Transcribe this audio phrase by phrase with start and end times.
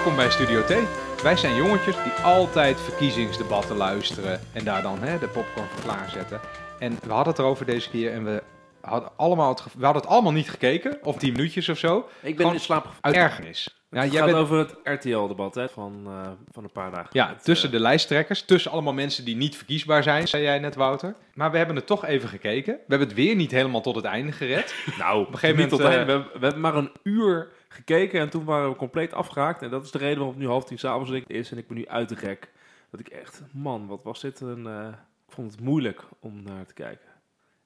[0.00, 0.74] Welkom bij Studio T.
[1.22, 6.40] Wij zijn jongetjes die altijd verkiezingsdebatten luisteren en daar dan hè, de popcorn voor klaarzetten.
[6.78, 8.42] En we hadden het erover deze keer en we
[8.80, 12.36] hadden, allemaal het, we hadden het allemaal niet gekeken, of 10 minuutjes of zo, Ik
[12.36, 13.80] ben in slaap uit ergernis.
[13.90, 17.08] Ja, het jij gaat bent, over het RTL-debat van, eh, van een paar dagen.
[17.12, 20.58] ja, Met, tussen eh, de lijsttrekkers, tussen allemaal mensen die niet verkiesbaar zijn, zei jij
[20.58, 21.14] net Wouter.
[21.34, 22.74] Maar we hebben het toch even gekeken.
[22.74, 24.74] We hebben het weer niet helemaal tot het einde gered.
[24.98, 25.90] Nou, op een gegeven moment, moment...
[25.90, 29.62] we, hebben- we hebben maar een uur gekeken en toen waren we compleet afgehaakt.
[29.62, 31.76] En dat is de reden waarom het nu half tien s'avonds is en ik ben
[31.76, 32.52] nu uit de gek.
[32.90, 34.66] Dat ik echt, man, wat was dit een...
[34.66, 34.88] eh,
[35.26, 37.08] ik vond het moeilijk om naar te kijken.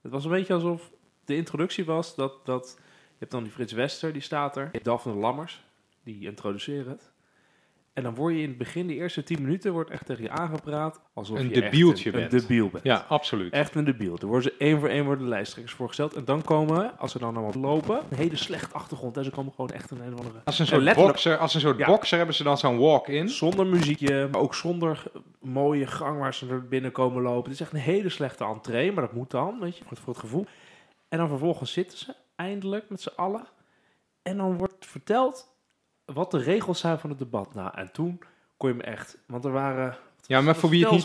[0.01, 0.91] Het was een beetje alsof
[1.25, 2.45] de introductie was dat...
[2.45, 4.69] dat je hebt dan die Frits Wester, die staat er.
[4.83, 5.65] Daphne Lammers,
[6.03, 7.11] die introduceren het.
[7.95, 10.29] En dan word je in het begin, de eerste tien minuten, wordt echt tegen je
[10.29, 12.41] aangepraat alsof Een je debieltje een, een bent.
[12.41, 12.83] debiel bent.
[12.83, 13.53] Ja, absoluut.
[13.53, 14.17] Echt een debiel.
[14.17, 16.13] Er worden ze één voor één worden de lijsttrekkers voorgesteld.
[16.13, 19.17] En dan komen, als ze dan allemaal lopen, een hele slechte achtergrond.
[19.17, 20.39] En ze komen gewoon echt een een of andere...
[20.43, 21.85] Als een En soort bokser, als een soort Ja.
[21.85, 23.29] bokser hebben ze dan zo'n walk-in.
[23.29, 25.03] Zonder muziekje, maar ook zonder
[25.41, 27.43] mooie gang waar ze er binnen komen lopen.
[27.43, 29.99] Het is echt een hele slechte entree, maar dat moet dan, weet je, voor het,
[29.99, 30.45] voor het gevoel.
[31.09, 33.47] En dan vervolgens zitten ze eindelijk met z'n allen.
[34.21, 35.53] En dan wordt verteld
[36.05, 37.53] wat de regels zijn van het debat.
[37.53, 38.19] Nou, en toen
[38.57, 39.17] kon je me echt...
[39.25, 39.97] Want er waren...
[40.27, 41.01] Ja, maar voor wie het niet?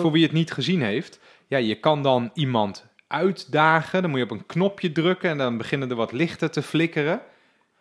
[0.00, 4.00] Voor wie het niet gezien heeft, ja, je kan dan iemand uitdagen.
[4.02, 7.20] Dan moet je op een knopje drukken en dan beginnen er wat lichten te flikkeren.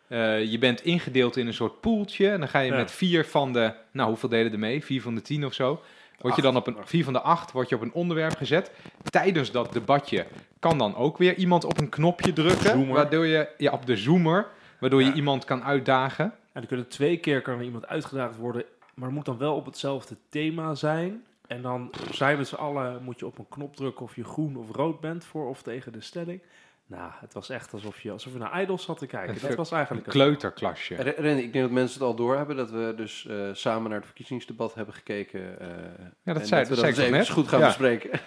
[0.08, 2.78] Eh, je bent ingedeeld in een soort poeltje en dan ga je Ja.
[2.78, 4.84] met vier van de, nou hoeveel deden er mee?
[4.86, 5.82] Vier van de tien of zo.
[6.20, 8.72] Word je dan op een, vier van de acht word je op een onderwerp gezet.
[9.04, 10.26] Tijdens dat debatje
[10.60, 12.70] kan dan ook weer iemand op een knopje drukken.
[12.70, 12.96] Zoomer.
[12.96, 14.48] Waardoor je, ja, op de zoomer,
[14.80, 16.34] waardoor je iemand kan uitdagen.
[16.52, 19.56] En er kunnen twee keer kan er iemand uitgedaagd worden, maar het moet dan wel
[19.56, 21.24] op hetzelfde thema zijn.
[21.48, 24.24] En dan zijn we met z'n allen, moet je op een knop drukken of je
[24.24, 26.42] groen of rood bent voor of tegen de stelling.
[26.86, 29.36] Nou, het was echt alsof je, alsof je naar Idols zat te kijken.
[29.36, 30.16] Een Dat was Een eigenlijk het.
[30.16, 30.96] kleuterklasje.
[30.96, 34.06] Ren, ik denk dat mensen het al doorhebben dat we dus eh, samen naar het
[34.08, 35.60] verkiezingsdebat hebben gekeken.
[35.60, 35.68] eh,
[36.24, 37.30] Ja, dat en zei, dat we dat zei dat even net.
[37.30, 37.66] goed gaan Ja.
[37.66, 38.20] bespreken.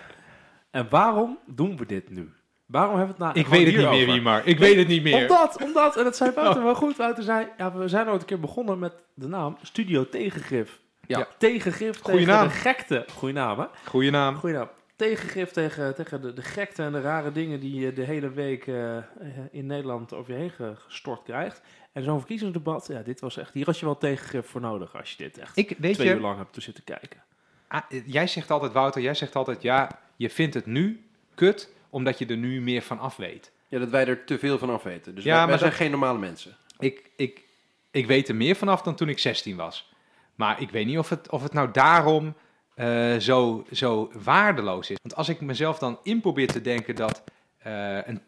[0.70, 2.32] En waarom doen we dit nu?
[2.72, 4.14] Waarom hebben we het nou Ik weet het niet meer, hierover?
[4.14, 4.46] Wiemar.
[4.46, 5.20] Ik weet het niet meer.
[5.20, 6.96] Omdat, omdat, en dat zei Wouter wel goed.
[6.96, 10.80] Wouter zei, ja, we zijn ooit een keer begonnen met de naam Studio Tegengif.
[11.06, 11.18] Ja.
[11.18, 11.26] Ja.
[11.38, 12.46] Tegengif Goeie tegen naam.
[12.48, 13.04] de gekte.
[13.16, 13.66] Goeie naam, hè?
[13.84, 14.36] Goeie naam.
[14.36, 14.68] Goeie naam.
[14.96, 18.66] Tegengif tegen, tegen de, de gekte en de rare dingen die je de hele week
[18.66, 19.02] eh, eh,
[19.50, 21.62] in Nederland over je heen ge- gestort krijgt.
[21.92, 25.10] En zo'n verkiezingsdebat, ja, dit was echt, hier had je wel tegengif voor nodig als
[25.10, 27.22] je dit echt Ik, weet twee je, uur lang hebt te zitten kijken.
[27.68, 31.04] Ah, jij zegt altijd, Wouter, jij zegt altijd, ja, je vindt het nu
[31.34, 33.53] kut, omdat je er nu meer van af weet.
[33.69, 35.14] Ja, dat wij er te veel van af weten.
[35.14, 36.56] Dus Ja, wij, wij maar zijn dat- geen normale mensen.
[36.78, 37.44] Ik, ik,
[37.91, 39.92] ik weet er meer vanaf dan toen ik 16 was.
[40.34, 42.34] Maar ik weet niet of het, of het nou daarom
[42.75, 44.97] eh, zo, zo waardeloos is.
[45.02, 47.25] Want als ik mezelf dan in probeer te denken dat
[47.58, 48.22] eh, een,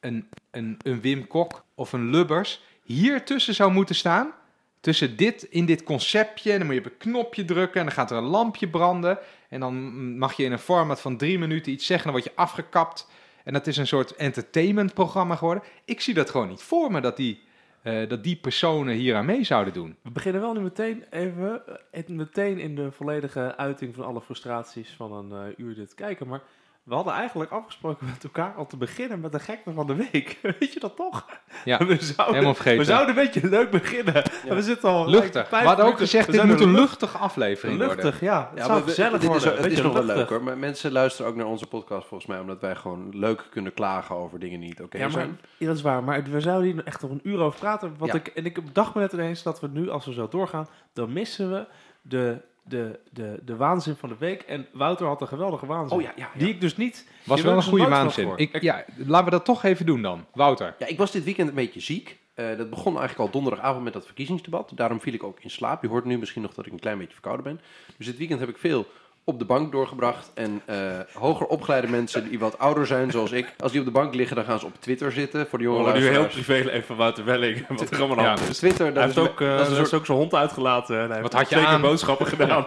[0.00, 4.32] een, een, een Wim Kok of een Lubbers hier tussen zou moeten staan.
[4.80, 7.94] Tussen dit, in dit conceptje, en dan moet je op een knopje drukken en dan
[7.94, 9.18] gaat er een lampje branden.
[9.48, 12.40] En dan mag je in een format van drie minuten iets zeggen, dan word je
[12.40, 13.08] afgekapt.
[13.44, 15.64] En dat is een soort entertainmentprogramma geworden.
[15.84, 17.42] Ik zie dat gewoon niet voor me, dat die,
[17.82, 19.96] eh, dat die personen hier aan mee zouden doen.
[20.02, 21.62] We beginnen wel nu meteen even,
[21.92, 26.28] eh, meteen in de volledige uiting van alle frustraties van een eh, uur dit kijken.
[26.28, 26.42] Maar
[26.90, 30.38] we hadden eigenlijk afgesproken met elkaar al te beginnen met de gekte van de week.
[30.58, 31.26] Weet je dat toch?
[31.64, 32.78] Ja, we zouden, helemaal vergeten.
[32.78, 34.14] we zouden een beetje leuk beginnen.
[34.48, 35.50] En we zitten al Luchtig.
[35.50, 37.96] We hadden ook gezegd, We dit moet een lucht- luchtige aflevering worden.
[37.96, 38.40] Luchtig, ja.
[38.50, 39.62] Het Ja, zou maar we- gezellig dit is, worden.
[39.62, 40.42] het is nog wel leuk hoor.
[40.42, 44.16] Maar mensen luisteren ook naar onze podcast volgens mij, omdat wij gewoon leuk kunnen klagen
[44.16, 45.40] over dingen die niet oké Ja, maar, zijn.
[45.56, 46.04] ja, dat is waar.
[46.04, 47.94] Maar we zouden hier echt nog een uur over praten.
[47.98, 48.14] Wat Ja.
[48.14, 51.12] ik, en ik dacht me net ineens dat we nu, als we zo doorgaan, dan
[51.12, 51.66] missen we
[52.02, 54.42] de, de, de, de waanzin van de week.
[54.42, 55.96] En Wouter had een geweldige waanzin.
[55.96, 56.38] Oh ja, ja, ja.
[56.38, 57.08] Die ik dus niet...
[57.24, 58.32] Was wel een goede waanzin.
[58.36, 60.26] Ik, ja, laten we dat toch even doen dan.
[60.32, 60.74] Wouter.
[60.78, 62.18] Ja, ik was dit weekend een beetje ziek.
[62.34, 64.72] Eh, dat begon eigenlijk al donderdagavond met dat verkiezingsdebat.
[64.74, 65.82] Daarom viel ik ook in slaap.
[65.82, 67.60] Je hoort nu misschien nog dat ik een klein beetje verkouden ben.
[67.96, 68.86] Dus dit weekend heb ik veel
[69.30, 70.30] op de bank doorgebracht.
[70.34, 70.76] En eh,
[71.12, 74.36] hoger opgeleide mensen die wat ouder zijn, zoals ik, als die op de bank liggen,
[74.36, 75.46] dan gaan ze op Twitter zitten.
[75.46, 77.66] Voor de jonge Oh, nu heel privé even van Wouter Welling.
[77.68, 78.32] Wat er allemaal aan Ja.
[78.34, 78.46] is.
[78.46, 79.94] Dus Twitter, Hij dat heeft is, ook, eh, dat is soort...
[79.94, 81.08] ook zijn hond uitgelaten.
[81.10, 81.80] Heeft Wat had je zeker aan?
[81.80, 82.64] boodschappen gedaan.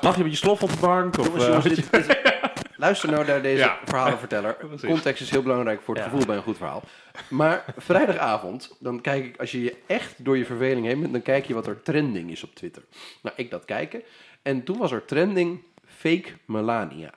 [0.00, 1.18] Lag je met je slof op de bank?
[1.18, 2.36] Of, Jongens, eh, jongens, dit- dit-
[2.76, 3.78] luister nou naar deze Ja.
[3.84, 4.54] verhalenverteller.
[4.68, 4.88] Precies.
[4.88, 6.10] Context is heel belangrijk voor het Ja.
[6.10, 6.82] gevoel bij een goed verhaal.
[7.28, 11.22] Maar vrijdagavond, dan kijk ik, als je je echt door je verveling heen bent, dan
[11.22, 12.82] kijk je wat er trending is op Twitter.
[13.22, 14.02] Nou, ik dat kijken.
[14.42, 15.60] En toen was er trending
[15.98, 17.10] fake Melania.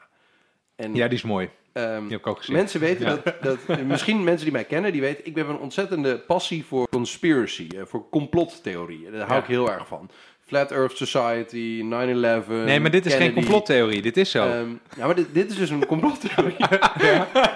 [0.76, 1.50] En Ja, die is mooi.
[1.74, 2.56] ehm, Die heb ik ook gezien.
[2.56, 3.18] mensen weten Ja.
[3.24, 3.36] dat,
[3.68, 7.68] dat, misschien mensen die mij kennen, die weten, ik heb een ontzettende passie voor conspiracy,
[7.76, 9.12] eh, voor complottheorieën.
[9.12, 9.40] Daar hou Ja.
[9.40, 10.10] ik heel erg van.
[10.46, 12.48] Flat Earth Society, 9-11.
[12.48, 14.02] Nee, maar dit is geen complottheorie.
[14.02, 14.50] Dit is zo.
[14.50, 16.56] Ehm, ja, maar dit, dit is dus een complottheorie.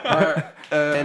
[0.03, 0.43] Maar, eh,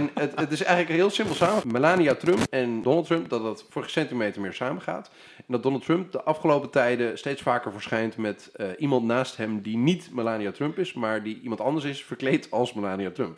[0.01, 1.71] En het, het is eigenlijk heel simpel samen.
[1.71, 5.11] Melania Trump en Donald Trump, dat dat voor geen centimeter meer samengaat.
[5.37, 9.61] En dat Donald Trump de afgelopen tijden steeds vaker verschijnt met eh, iemand naast hem
[9.61, 13.37] die niet Melania Trump is, maar die iemand anders is, verkleed als Melania Trump.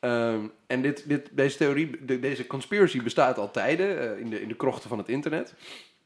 [0.00, 4.40] Ehm, en dit, dit, deze theorie, de- deze conspiracy bestaat al tijden eh, in, de,
[4.42, 5.54] in de krochten van het internet.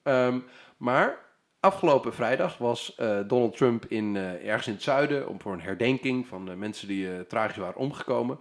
[0.02, 0.38] Ehm,
[0.76, 1.18] maar
[1.60, 6.26] afgelopen vrijdag was eh, Donald Trump in, ergens in het zuiden om voor een herdenking
[6.26, 8.38] van mensen die tragisch waren omgekomen.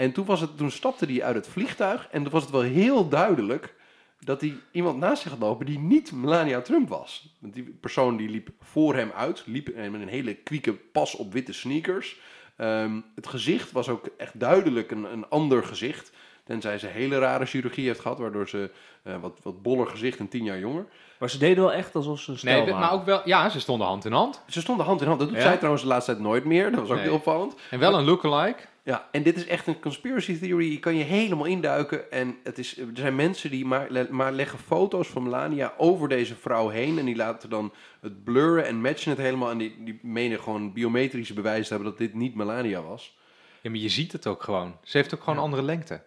[0.00, 2.60] En toen, was het, toen stapte hij uit het vliegtuig en toen was het wel
[2.60, 3.74] heel duidelijk
[4.20, 7.34] dat hij iemand naast zich had lopen die niet Melania Trump was.
[7.38, 11.32] Want die persoon die liep voor hem uit, liep met een hele kwieke pas op
[11.32, 12.16] witte sneakers.
[12.56, 16.12] Ehm, het gezicht was ook echt duidelijk een, een ander gezicht.
[16.44, 18.70] Tenzij ze hele rare chirurgie heeft gehad, waardoor ze
[19.02, 20.86] eh, wat, wat boller gezicht en tien jaar jonger.
[21.18, 22.78] Maar ze deden wel echt alsof ze een stel Nee, waren.
[22.80, 23.20] maar ook wel...
[23.24, 24.42] Ja, ze stonden hand in hand.
[24.48, 25.18] Ze stonden hand in hand.
[25.18, 25.42] Dat doet Ja?
[25.42, 26.70] zij trouwens de laatste tijd nooit meer.
[26.70, 27.04] Dat was ook Nee.
[27.04, 27.54] heel opvallend.
[27.70, 28.62] En wel een lookalike.
[28.84, 30.70] Ja, en dit is echt een conspiracy theory.
[30.72, 32.10] Je kan je helemaal induiken.
[32.12, 36.08] En het is, er zijn mensen die maar, le- maar leggen foto's van Melania over
[36.08, 36.98] deze vrouw heen.
[36.98, 39.50] En die laten dan het blurren en matchen het helemaal.
[39.50, 43.18] En die, die menen gewoon biometrische bewijzen te hebben dat dit niet Melania was.
[43.60, 44.76] Ja, maar je ziet het ook gewoon.
[44.82, 46.02] Ze heeft ook gewoon andere lengte.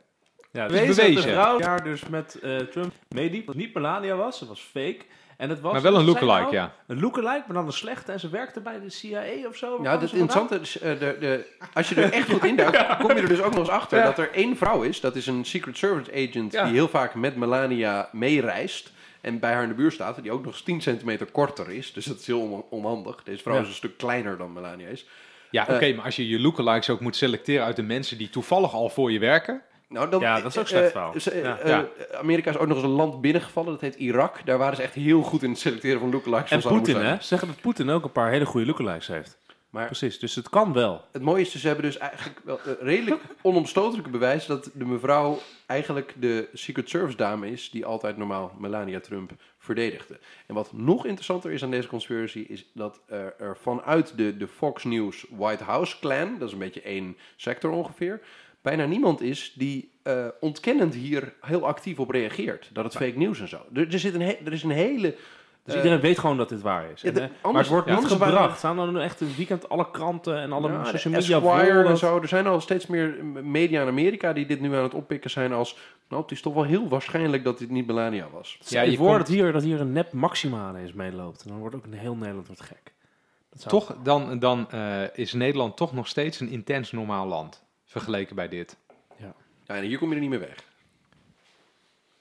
[0.51, 1.13] Ja, is dus bewezen.
[1.15, 3.45] dat de vrouw jaar dus met eh, Trump meeliep.
[3.45, 4.99] Dat het niet Melania was, ze was fake.
[5.43, 6.53] En het was, Maar wel een lookalike, nou?
[6.53, 6.73] ja.
[6.87, 8.11] Een lookalike, maar dan een slechte.
[8.11, 9.67] En ze werkte bij de CIA of zo.
[9.67, 10.01] Ja, vandaan?
[10.01, 13.41] interessante is, eh, de, de, als je er echt goed induikt, kom je er dus
[13.41, 14.03] ook nog eens achter Ja.
[14.03, 14.99] dat er één vrouw is.
[15.01, 16.63] Dat is een Secret Service agent Ja.
[16.63, 18.91] die heel vaak met Melania meereist.
[19.21, 21.93] En bij haar in de buurt staat, die ook nog eens 10 centimeter korter is.
[21.93, 23.23] Dus dat is heel on- onhandig.
[23.23, 23.61] Deze vrouw Ja.
[23.61, 25.05] is een stuk kleiner dan Melania is.
[25.49, 28.29] Ja, Eh, oké, maar als je je lookalikes ook moet selecteren uit de mensen die
[28.29, 29.61] toevallig al voor je werken...
[29.93, 31.13] Nou, dan, Ja, dat is ook eh, slecht eh, verhaal.
[31.43, 31.59] Ja.
[31.59, 31.87] eh, Ja.
[32.17, 34.45] Amerika is ook nog eens een land binnengevallen, dat heet Irak.
[34.45, 36.51] Daar waren ze echt heel goed in het selecteren van lookalikes.
[36.51, 37.15] En Poetin, hè?
[37.19, 39.37] Zeggen dat Poetin ook een paar hele goede lookalikes heeft.
[39.69, 41.01] Maar Precies, dus het kan wel.
[41.11, 44.85] het mooie is, dus, ze hebben dus eigenlijk wel eh, redelijk onomstotelijke bewijs dat de
[44.85, 50.19] mevrouw eigenlijk de Secret Service dame is die altijd normaal Melania Trump verdedigde.
[50.47, 54.47] En wat nog interessanter is aan deze conspiracy is dat er, er vanuit de, de
[54.47, 58.21] Fox News White House clan, dat is een beetje één sector ongeveer,
[58.63, 62.69] bijna niemand is die eh, ontkennend hier heel actief op reageert.
[62.73, 63.57] Dat het fake nieuws en zo.
[63.73, 65.15] Er, er, zit een he- er is een hele...
[65.65, 67.01] Dus eh, iedereen weet gewoon dat dit waar is.
[67.01, 68.57] ja, En, de- eh, maar anders- het wordt ja, niet anders gebracht.
[68.57, 72.21] Staan dan echt een weekend alle kranten en alle Ja, social media Esquire en zo.
[72.21, 75.53] Er zijn al steeds meer media in Amerika die dit nu aan het oppikken zijn
[75.53, 75.77] als...
[76.09, 78.57] Nou, het is toch wel heel waarschijnlijk dat dit niet Melania was.
[78.67, 81.41] Ja, je komt- dat hier, dat hier een nep Maxima ineens meeloopt.
[81.43, 82.93] En dan wordt ook een heel Nederland wordt gek.
[83.53, 87.63] Zou- Toch, dan, dan eh, is Nederland toch nog steeds een intens normaal land.
[87.93, 88.77] Vergeleken bij dit.
[89.17, 89.33] Ja,
[89.65, 90.55] en hier kom je er niet meer weg.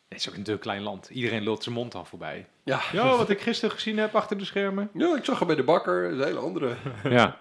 [0.09, 1.09] Het is ook een te klein land.
[1.11, 2.47] Iedereen lult zijn mond al voorbij.
[2.63, 4.91] Ja, Ja, wat ik gisteren gezien heb achter de schermen.
[4.95, 6.05] ja ik zag hem bij de bakker.
[6.13, 6.75] Een hele andere.
[7.09, 7.39] Ja,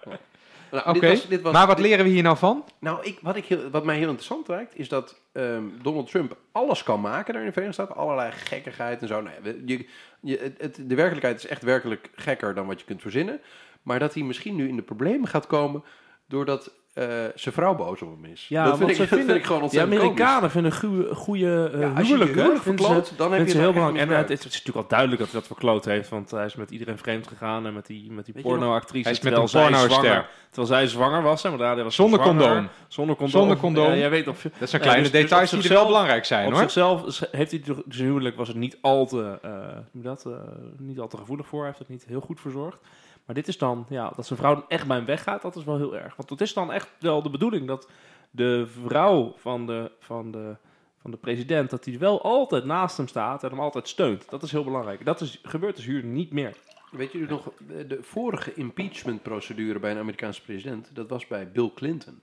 [0.70, 1.20] Nou, oké.
[1.52, 2.64] Maar wat dit- leren we hier nou van?
[2.78, 6.36] Nou, ik, wat, ik heel, wat mij heel interessant lijkt, is dat ehm, Donald Trump
[6.52, 8.02] alles kan maken daar in de Verenigde Staten.
[8.02, 9.20] Allerlei gekkigheid en zo.
[9.20, 9.84] Nou, ja, we-
[10.20, 13.40] je, het- de werkelijkheid is echt werkelijk gekker dan wat je kunt verzinnen.
[13.82, 15.84] Maar dat hij misschien nu in de problemen gaat komen
[16.26, 17.04] doordat eh,
[17.34, 18.46] zijn vrouw boos op hem is.
[18.48, 20.14] Ja, dat, vind ik, ze dat vinden- vind ik gewoon De ontzettend komisch.
[20.20, 23.46] Amerikanen vinden goede, goede uh, Ja, als je je huwelijk, huwelijk verkloot, ze- dan heb
[23.48, 24.10] je heel belangrijk.
[24.10, 26.54] En het, het is natuurlijk al duidelijk dat hij dat verkloot heeft, want hij is
[26.54, 29.02] met iedereen vreemd gegaan en met die, met die pornoactrice.
[29.02, 30.28] Hij is met een pornoster.
[30.50, 32.42] Terwijl zij zwanger was, hè, maar daar was Zonder zwanger.
[32.42, 32.68] condoom.
[32.88, 33.40] Zonder condoom.
[33.40, 33.86] Zonder condoom.
[33.90, 36.52] Ja, jij weet of Dat zijn kleine dus- dus details die wel belangrijk zijn, op
[36.52, 36.60] hoor.
[36.60, 40.08] zichzelf heeft hij toch- zijn huwelijk was het niet al te, eh, hoe noem je
[40.08, 40.32] dat, eh,
[40.78, 41.58] niet al te gevoelig voor.
[41.58, 42.78] Hij heeft het niet heel goed verzorgd.
[43.26, 45.64] Maar dit is dan, ja, dat zijn vrouw dan echt bij hem weggaat, dat is
[45.64, 46.16] wel heel erg.
[46.16, 47.88] Want het is dan echt wel de bedoeling dat
[48.30, 50.56] de vrouw van de, van de,
[51.00, 54.30] van de president, dat die wel altijd naast hem staat en hem altijd steunt.
[54.30, 55.04] Dat is heel belangrijk.
[55.04, 56.56] Dat is, gebeurt dus hier niet meer.
[56.90, 57.52] Weet jullie nog,
[57.88, 62.20] de, vorige impeachment-procedure bij een Amerikaanse president, dat was bij Bill Clinton.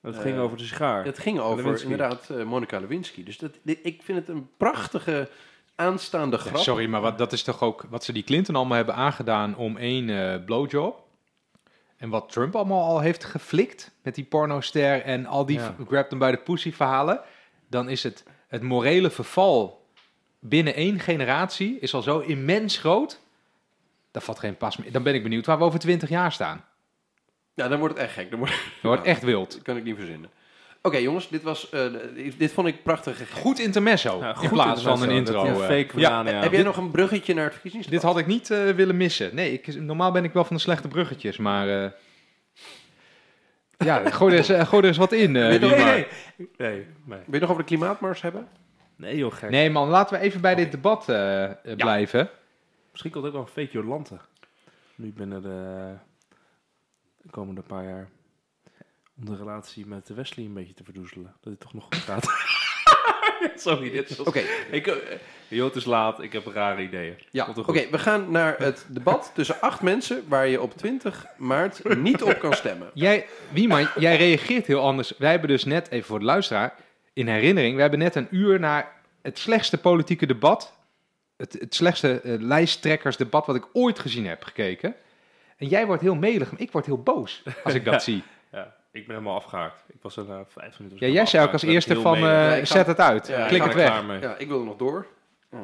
[0.00, 1.04] Het Eh, ging over de sigaar.
[1.04, 1.90] Het ging over Lewinsky.
[1.90, 3.24] inderdaad eh, Monica Lewinsky.
[3.24, 5.28] Dus dat, ik vind het een prachtige
[5.74, 6.56] aanstaande Ja, grap.
[6.56, 9.76] sorry, maar wat, dat is toch ook wat ze die Clinton allemaal hebben aangedaan om
[9.76, 11.02] één eh, blowjob.
[11.96, 15.74] En wat Trump allemaal al heeft geflikt met die pornoster en al die Ja.
[15.80, 17.20] f- grab hem bij de pussy verhalen.
[17.68, 19.86] Dan is het, het morele verval
[20.38, 23.20] binnen één generatie is al zo immens groot.
[24.10, 24.92] Dat valt geen pas meer.
[24.92, 26.64] Dan ben ik benieuwd waar we over twintig jaar staan.
[27.54, 28.30] Ja, dan wordt het echt gek.
[28.30, 29.52] Dan wordt, wordt echt wild.
[29.52, 30.30] dat kan ik niet verzinnen.
[30.86, 31.86] Oké jongens, dit, was, eh,
[32.38, 33.30] dit- vond ik prachtig.
[33.32, 35.44] Goed intermezzo Ja, in goed plaats van een intro.
[35.44, 35.66] dat eh.
[35.66, 36.40] fake ja, banaan, ja.
[36.40, 38.00] Heb jij nog een bruggetje naar het verkiezingsdebat?
[38.02, 39.34] Dit had ik niet eh, willen missen.
[39.34, 41.84] Nee, ik, normaal ben ik wel van de slechte bruggetjes, maar...
[41.84, 41.90] eh,
[43.78, 45.36] ja, gooi er, eens, gooi er eens wat in.
[45.36, 45.70] eh, maar.
[45.70, 46.06] nee,
[46.58, 47.18] nee, nee.
[47.24, 48.48] Wil je nog over de klimaatmars hebben?
[48.96, 49.50] Nee joh, gek.
[49.50, 51.04] Nee man, laten we even bij dit debat
[51.76, 52.30] blijven.
[52.90, 54.18] Misschien komt ook wel een fake Jolante.
[54.94, 55.92] Nu binnen de,
[57.22, 58.08] de komende paar jaar.
[59.18, 61.34] Om de relatie met Wesley een beetje te verdoezelen.
[61.40, 62.26] Dat het toch nog goed gaat.
[63.56, 64.18] Sorry, dit is...
[64.20, 65.18] Oké, Ik, eh,
[65.48, 66.22] joh, het is laat.
[66.22, 67.16] Ik heb rare ideeën.
[67.30, 67.48] ja.
[67.56, 72.22] Oké, we gaan naar het debat tussen acht mensen waar je op 20 maart niet
[72.22, 72.90] op kan stemmen.
[72.94, 75.12] Jij, Wieman, jij reageert heel anders.
[75.18, 76.74] Wij hebben dus net, even voor de luisteraar,
[77.12, 78.92] in herinnering, we hebben net een uur naar
[79.22, 80.72] het slechtste politieke debat,
[81.36, 84.94] het, het slechtste eh, lijsttrekkersdebat wat ik ooit gezien heb gekeken.
[85.56, 87.98] En jij wordt heel melig, maar ik word heel boos als ik dat Ja.
[88.00, 88.22] zie.
[88.52, 89.84] Ja, ik ben helemaal afgehaakt.
[89.88, 91.06] Ik was er na vijf minuten.
[91.06, 93.46] Ja, jij zei ook als eerste van, eh, Ja, ik ga- zet het uit, Ja,
[93.46, 94.20] klik het weg.
[94.20, 95.06] Ja, ik wil er nog door.
[95.50, 95.60] Oh,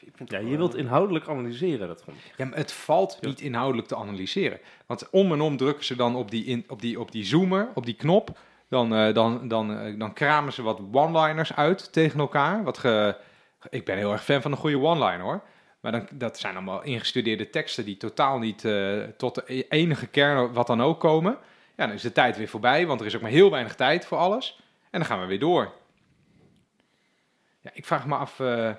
[0.00, 2.32] ik vind Ja, je wilt inhoudelijk analyseren, dat vond ik.
[2.36, 4.58] Ja, maar het valt niet inhoudelijk te analyseren.
[4.86, 7.68] Want om en om drukken ze dan op die, in, op die, op die zoomer,
[7.74, 8.38] op die knop.
[8.68, 12.64] Dan, eh, dan, dan, eh, dan kramen ze wat one-liners uit tegen elkaar.
[12.64, 13.16] Wat ge,
[13.70, 15.42] ik ben heel erg fan van een goede one-liner hoor.
[15.80, 20.06] Maar dan, dat zijn allemaal ingestudeerde teksten die totaal niet eh, tot de e- enige
[20.06, 21.36] kern wat dan ook komen.
[21.76, 24.06] Ja, dan is de tijd weer voorbij, want er is ook maar heel weinig tijd
[24.06, 24.60] voor alles.
[24.90, 25.72] En dan gaan we weer door.
[27.60, 28.70] Ja, ik vraag me af, eh,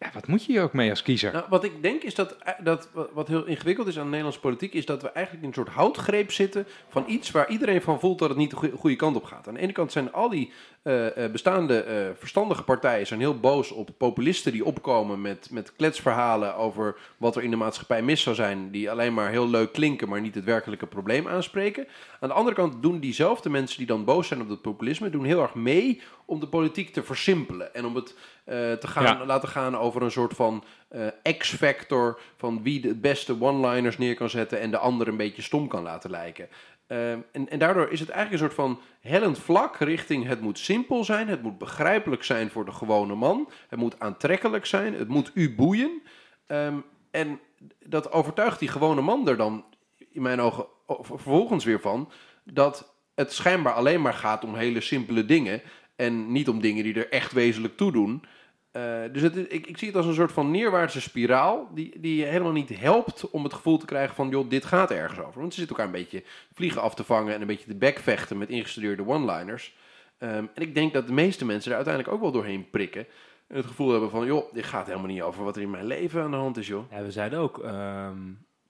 [0.00, 1.32] ja, wat moet je hier ook mee als kiezer?
[1.32, 4.40] Nou, wat ik denk is dat, eh, dat wat- heel ingewikkeld is aan de Nederlandse
[4.40, 8.00] politiek, is dat we eigenlijk in een soort houtgreep zitten van iets waar iedereen van
[8.00, 9.48] voelt dat het niet de goede kant op gaat.
[9.48, 10.52] Aan de ene kant zijn al die
[10.82, 16.54] eh, eh, bestaande verstandige partijen zijn heel boos op populisten die opkomen met, met kletsverhalen
[16.56, 20.08] over wat er in de maatschappij mis zou zijn, die alleen maar heel leuk klinken,
[20.08, 21.86] maar niet het werkelijke probleem aanspreken.
[22.20, 25.24] Aan de andere kant doen diezelfde mensen die dan boos zijn op dat populisme, doen
[25.24, 29.24] heel erg mee om de politiek te versimpelen en om het eh, te gaan, Ja.
[29.26, 31.06] laten gaan over een soort van eh,
[31.38, 35.68] X-factor van wie de beste one-liners neer kan zetten en de ander een beetje stom
[35.68, 36.48] kan laten lijken.
[36.86, 40.58] Eh, en, en daardoor is het eigenlijk een soort van hellend vlak richting het moet
[40.58, 45.08] simpel zijn, het moet begrijpelijk zijn voor de gewone man, het moet aantrekkelijk zijn, het
[45.08, 46.02] moet u boeien.
[46.46, 46.76] Ehm,
[47.10, 47.40] en
[47.86, 49.64] dat overtuigt die gewone man er dan
[50.12, 52.10] in mijn ogen vervolgens weer van
[52.44, 55.62] dat het schijnbaar alleen maar gaat om hele simpele dingen
[56.00, 58.24] en niet om dingen die er echt wezenlijk toe doen.
[58.70, 62.00] Eh, dus het, is- ik, ik zie het als een soort van neerwaartse spiraal die,
[62.00, 65.20] die je helemaal niet helpt om het gevoel te krijgen van joh, dit gaat ergens
[65.20, 65.40] over.
[65.40, 68.38] Want ze zitten elkaar een beetje vliegen af te vangen en een beetje te bekvechten
[68.38, 69.76] met ingestudeerde one-liners.
[70.18, 73.06] Ehm, en ik denk dat de meeste mensen er uiteindelijk ook wel doorheen prikken.
[73.46, 75.86] En het gevoel hebben van joh, dit gaat helemaal niet over wat er in mijn
[75.86, 76.90] leven aan de hand is joh.
[76.90, 78.16] Ja, we zeiden ook, ehm,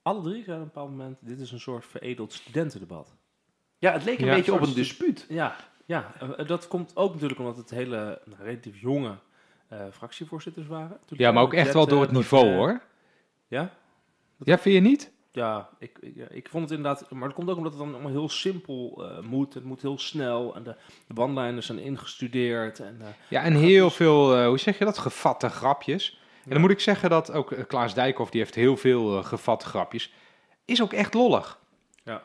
[0.03, 3.15] alle drie zeiden op een bepaald moment, dit is een soort veredeld studentendebat.
[3.79, 5.27] Ja, het leek een Ja, beetje op een dispuut.
[5.29, 5.57] Ja,
[5.91, 9.15] ja eh, dat komt ook natuurlijk omdat het hele nou, relatief jonge
[9.69, 10.99] eh, fractievoorzitters waren.
[11.07, 12.81] Ja, maar ook echt wel eh, door het niveau hoor.
[13.49, 13.71] Ja?
[14.45, 15.13] Ja, vind je niet?
[15.33, 17.11] Ja, ik, ik, ik vond het inderdaad...
[17.11, 19.55] Maar het komt ook omdat het dan allemaal heel simpel eh, moet.
[19.55, 20.55] Het moet heel snel.
[20.55, 22.81] En de, de bandlijnen zijn ingestudeerd.
[22.81, 26.21] En, eh, Ja, en heel veel, eh, hoe zeg je dat, gevatte grapjes.
[26.45, 29.25] En dan moet ik zeggen dat ook eh, Klaas Dijkhoff, die heeft heel veel eh,
[29.25, 30.13] gevatte grapjes.
[30.65, 31.59] Is ook echt lollig.
[32.05, 32.23] Ja.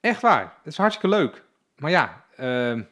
[0.00, 0.54] Echt waar.
[0.56, 1.44] Het is hartstikke leuk.
[1.76, 2.82] Maar ja, ehm,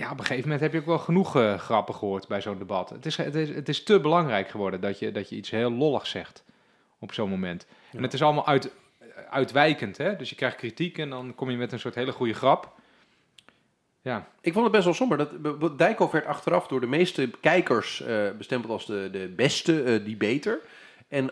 [0.00, 2.58] ja, op een gegeven moment heb je ook wel genoeg eh, grappen gehoord bij zo'n
[2.58, 2.90] debat.
[2.90, 5.70] Het is, het, is, het is te belangrijk geworden dat je, dat je iets heel
[5.70, 6.44] lolligs zegt
[6.98, 7.66] op zo'n moment.
[7.92, 8.74] En het is allemaal uit,
[9.30, 10.16] uitwijkend, hè?
[10.16, 12.72] Dus je krijgt kritiek en dan kom je met een soort hele goede grap.
[14.02, 15.18] Ja, Ik vond het best wel somber.
[15.18, 20.04] Dat, Dijkhoff werd achteraf door de meeste kijkers eh, bestempeld als de, de beste eh
[20.04, 20.60] debater.
[21.08, 21.30] En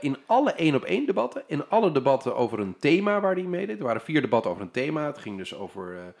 [0.00, 3.78] in alle één-op-één debatten, in alle debatten over een thema waar hij meedeed.
[3.78, 5.06] Er waren vier debatten over een thema.
[5.06, 6.14] Het ging dus over,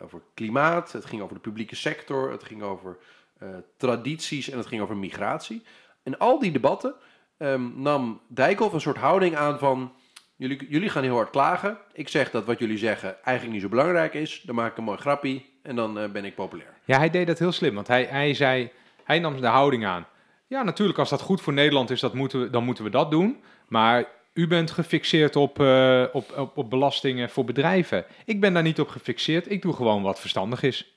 [0.00, 2.98] over klimaat, het ging over de publieke sector, het ging over
[3.38, 5.62] eh, tradities en het ging over migratie.
[6.02, 6.94] In al die debatten
[7.36, 9.92] ehm, nam Dijkhoff een soort houding aan van...
[10.36, 11.78] Jullie, jullie gaan heel hard klagen.
[11.92, 14.42] Ik zeg dat wat jullie zeggen eigenlijk niet zo belangrijk is.
[14.46, 16.74] Dan maak ik een mooi grappie en dan eh, ben ik populair.
[16.84, 18.70] Ja, hij deed dat heel slim, want hij, hij zei,
[19.04, 20.06] hij nam de houding aan.
[20.46, 23.42] Ja, natuurlijk, als dat goed voor Nederland is, dat moeten dan moeten we dat doen.
[23.68, 28.04] Maar u bent gefixeerd op, eh, op, op, op belastingen voor bedrijven.
[28.24, 30.96] Ik ben daar niet op gefixeerd, ik doe gewoon wat verstandig is.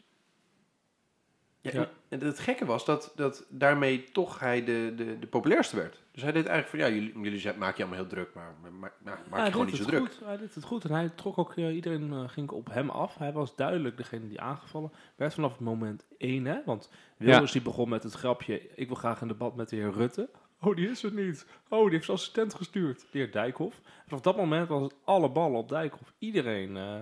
[1.61, 1.89] Ja, Ja.
[2.09, 6.03] En het gekke was dat, dat daarmee toch hij de, de, de populairste werd.
[6.11, 8.93] Dus hij deed eigenlijk van, ja, jullie, jullie maken je allemaal heel druk, maar, maar,
[9.03, 9.99] maar maak je gewoon niet zo druk.
[9.99, 10.19] Goed.
[10.25, 11.55] Hij deed het goed en hij trok ook...
[11.55, 13.17] iedereen eh, ging op hem af.
[13.17, 16.45] Hij was duidelijk degene die aangevallen werd vanaf het moment één.
[16.45, 16.61] Hè?
[16.65, 18.61] Want Wilders die begon met het grapje...
[18.75, 20.29] Ik wil graag een debat met de heer Rutte.
[20.65, 21.45] Oh, die is er niet.
[21.69, 23.05] Oh, die heeft zijn assistent gestuurd.
[23.11, 23.81] De heer Dijkhoff.
[24.07, 26.13] Vanaf dat moment was het alle ballen op Dijkhoff.
[26.19, 26.99] Iedereen eh,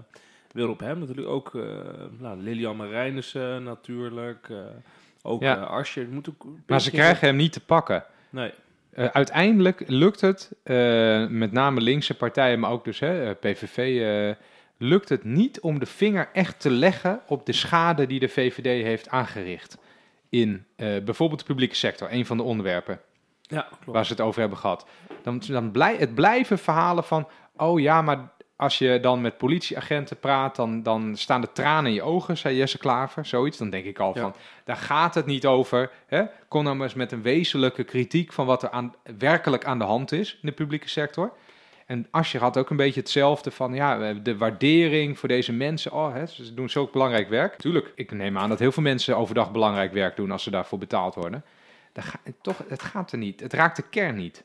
[0.52, 1.00] wilde op hem.
[1.00, 1.64] Natuurlijk ook eh
[2.20, 4.50] nou, Lilian Marijnissen natuurlijk.
[4.50, 4.58] eh,
[5.22, 5.84] ook Ja.
[5.84, 8.04] Het Moet ook Maar ze krijgen hem niet te pakken.
[8.30, 8.52] Nee.
[8.96, 10.52] Uiteindelijk lukt het,
[11.30, 14.36] met name linkse partijen, maar ook dus hè, PVV,
[14.78, 18.84] lukt het niet om de vinger echt te leggen op de schade die de VVD
[18.84, 19.78] heeft aangericht.
[20.30, 23.00] In bijvoorbeeld de publieke sector, een van de onderwerpen.
[23.48, 23.86] Ja, klopt.
[23.86, 24.86] waar ze het over hebben gehad.
[25.22, 30.20] Dan, dan blij, het blijven verhalen van, oh ja, maar als je dan met politieagenten
[30.20, 33.58] praat, dan, dan staan de tranen in je ogen, zei Jesse Klaver, zoiets.
[33.58, 34.22] Dan denk ik al Ja.
[34.22, 34.36] van,
[34.66, 35.92] daar gaat het niet over.
[36.08, 36.24] Hè?
[36.48, 40.12] Kom nou eens met een wezenlijke kritiek van wat er aan, werkelijk aan de hand
[40.12, 41.34] is in de publieke sector.
[41.86, 45.52] En Ascher had ook een beetje hetzelfde van, ja, we hebben de waardering voor deze
[45.54, 45.92] mensen.
[45.92, 47.56] Oh, hè, ze doen zulk belangrijk werk.
[47.56, 50.80] Tuurlijk, ik neem aan dat heel veel mensen overdag belangrijk werk doen als ze daarvoor
[50.80, 51.44] betaald worden.
[52.02, 53.40] Ga, toch, het gaat er niet.
[53.40, 54.44] Het raakt de kern niet.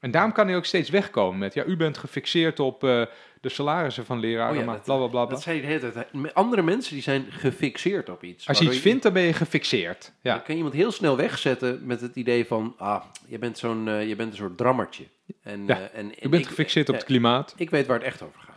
[0.00, 3.02] En daarom kan hij ook steeds wegkomen met, ja, u bent gefixeerd op eh,
[3.40, 5.26] de salarissen van leraren, Oh ja, maar bla bla.
[5.26, 6.12] Dat zei je de hele tijd.
[6.12, 8.48] Met Andere mensen die zijn gefixeerd op iets.
[8.48, 10.12] Als je iets vindt, dan ben je gefixeerd.
[10.20, 10.30] Ja.
[10.34, 12.74] Dan kan je iemand heel snel wegzetten met het idee van...
[12.78, 15.04] Ah, je bent, zo'n, eh, je bent een soort drammertje.
[15.42, 17.54] En, Ja, eh, en, U en bent ik- gefixeerd op het klimaat.
[17.56, 18.48] Ik weet waar het echt over gaat.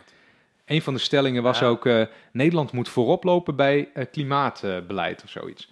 [0.65, 1.65] Een van de stellingen was Ja.
[1.65, 1.89] ook,
[2.31, 5.71] Nederland moet voorop lopen bij klimaatbeleid of zoiets.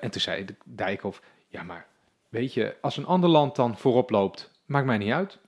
[0.00, 1.20] En toen zei de Dijkhoff,
[1.54, 1.86] ja maar
[2.28, 5.38] weet je, als een ander land dan voorop loopt, maakt mij niet uit.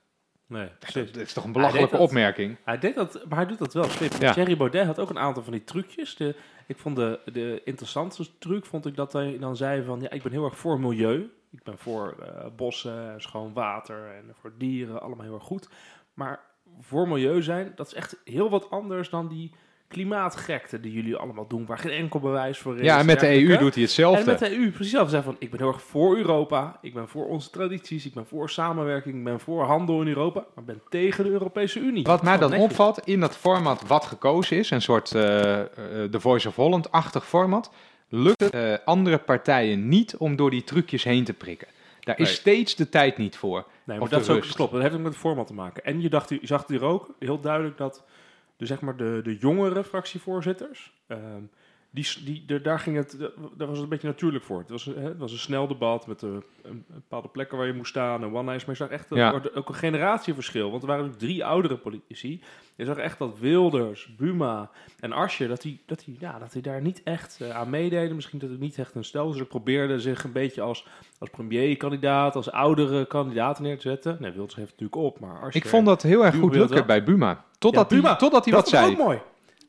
[0.45, 1.99] Nee, Dat, is toch een belachelijke dat.
[1.99, 2.57] opmerking.
[2.63, 3.85] Hij deed dat, maar hij doet dat wel.
[4.19, 4.33] Ja.
[4.33, 6.15] Thierry Baudet had ook een aantal van die trucjes.
[6.15, 6.35] De,
[6.67, 10.01] ik vond de, de interessantste truc, vond ik dat hij dan zei van...
[10.01, 11.31] Ja, ik ben heel erg voor milieu.
[11.51, 15.69] Ik ben voor eh, bossen, schoon water en voor dieren, allemaal heel erg goed.
[16.13, 16.39] Maar
[16.79, 19.53] voor milieu zijn, dat is echt heel wat anders dan die
[19.87, 21.65] klimaatgekte die jullie allemaal doen...
[21.65, 22.85] waar geen enkel bewijs voor is.
[22.85, 23.27] Ja, en met de.
[23.27, 24.19] EU doet hij hetzelfde.
[24.19, 25.09] En met de EU, precies zelf.
[25.09, 26.77] Zei van, ik ben heel erg voor Europa.
[26.81, 28.05] Ik ben voor onze tradities.
[28.05, 29.15] Ik ben voor samenwerking.
[29.15, 30.39] Ik ben voor handel in Europa.
[30.39, 32.03] Maar ik ben tegen de Europese Unie.
[32.03, 36.47] Wat mij dan opvalt in dat format wat gekozen is, een soort eh, The Voice
[36.47, 37.71] of Holland-achtig format,
[38.09, 41.67] lukt het eh, andere partijen niet om door die trucjes heen te prikken.
[41.99, 42.35] Daar is Nee.
[42.35, 43.65] steeds de tijd niet voor.
[43.83, 44.71] Nee, maar dat is ook klopt.
[44.71, 45.83] Dat heeft ook met het format te maken.
[45.83, 48.03] En je, dacht, je zag hier ook heel duidelijk dat
[48.57, 51.43] de, zeg maar de, de jongere fractievoorzitters, ehm,
[52.03, 53.17] die, die, de, daar, ging het,
[53.57, 54.59] daar was het een beetje natuurlijk voor.
[54.59, 57.67] Het was, een- hè, het was een snel debat met een, een bepaalde plekken waar
[57.67, 58.65] je moest staan en one-nights.
[58.65, 59.31] Maar je zag echt Ja.
[59.31, 60.69] ook, ook een generatieverschil.
[60.69, 62.41] Want er waren drie oudere politici.
[62.75, 64.69] Je zag echt dat Wilders, Buma
[64.99, 68.15] en Asje, dat die, dat die, ja, dat die daar niet echt eh, aan meededen.
[68.15, 69.31] Misschien dat het niet echt een stel.
[69.31, 70.87] Ze probeerden zich een beetje als,
[71.19, 74.17] als premierkandidaat, als oudere kandidaat neer te zetten.
[74.19, 75.55] Nee, Wilders heeft het natuurlijk op, maar.
[75.55, 76.85] Ik vond dat heel erg goed lukken dat.
[76.85, 77.43] bij Buma.
[77.57, 78.91] Totdat Ja, Buma, hij, totdat hij dat wat was zei.
[78.93, 79.19] ook mooi.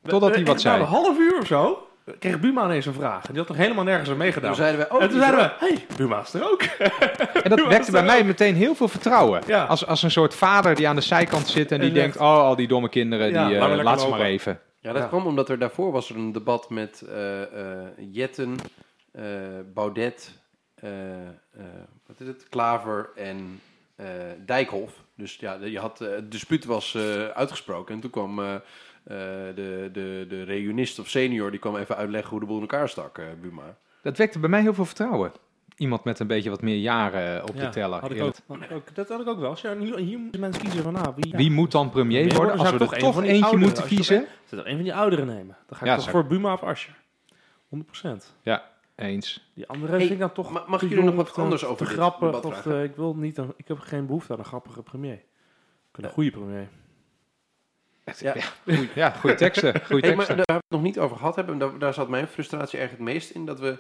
[0.03, 0.81] Totdat hij wat na zei.
[0.81, 1.88] een half uur of zo
[2.19, 3.23] kreeg Buma ineens een vraag.
[3.23, 4.49] En die had nog helemaal nergens aan meegedaan.
[4.53, 4.95] Toen zeiden we...
[4.95, 6.63] Oh, en toen zeiden we, hey, Buma is er ook.
[7.43, 8.25] En dat wekte bij mij ook.
[8.25, 9.43] meteen heel veel vertrouwen.
[9.47, 9.65] Ja.
[9.65, 12.23] Als, als een soort vader die aan de zijkant zit en die En denkt, oh,
[12.39, 14.61] al die domme kinderen, Ja, die, eh, laat ze maar even.
[14.81, 15.09] Ja, dat Ja.
[15.09, 17.49] kwam omdat er daarvoor was er een debat met eh, eh,
[18.13, 18.57] Jetten,
[19.13, 19.23] eh,
[19.75, 20.31] Baudet,
[20.75, 20.91] eh,
[21.27, 21.29] eh,
[22.07, 23.61] wat is het, Klaver en
[23.97, 24.07] eh,
[24.47, 24.93] Dijkhoff.
[25.17, 28.41] Dus ja, je had, het dispuut was eh, uitgesproken en toen kwam
[29.15, 32.89] de, de, de reunist of senior, die kwam even uitleggen hoe de boel in elkaar
[32.89, 33.77] stak, eh, Buma.
[34.03, 35.33] Dat wekte bij mij heel veel vertrouwen.
[35.77, 38.01] Iemand met een beetje wat meer jaren op de Ja, teller.
[38.01, 38.95] Had ik ook, had ik ook.
[38.95, 39.51] Dat had ik ook wel.
[39.51, 41.33] Als je- hier, hier moeten mensen kiezen van, nou, wie...
[41.37, 42.59] Wie moet dan premier worden?
[42.59, 44.27] Als we er toch toch een van die eentje ouderen- moeten kiezen.
[44.45, 45.57] Zou er een van die ouderen nemen?
[45.67, 46.91] Dan ga ik Ja, toch zou- voor Buma of Asje.
[47.69, 48.35] 100%.
[48.97, 49.51] Eens.
[49.55, 51.89] Die andere Hey, vind ik dan toch ma- mag ik jullie nog wat anders over
[51.89, 55.13] debat Of, eh, ik, wil niet een, ik heb geen behoefte aan een grappige premier.
[55.95, 56.69] Ik een goede premier.
[58.17, 58.35] Ja.
[58.65, 59.81] Goeie, ja, goede teksten.
[59.85, 60.37] Goede Hey, maar teksten.
[60.37, 61.59] daar hebben we het nog niet over gehad hebben.
[61.59, 63.47] Daar, daar zat mijn frustratie eigenlijk het meest in.
[63.47, 63.79] Dat we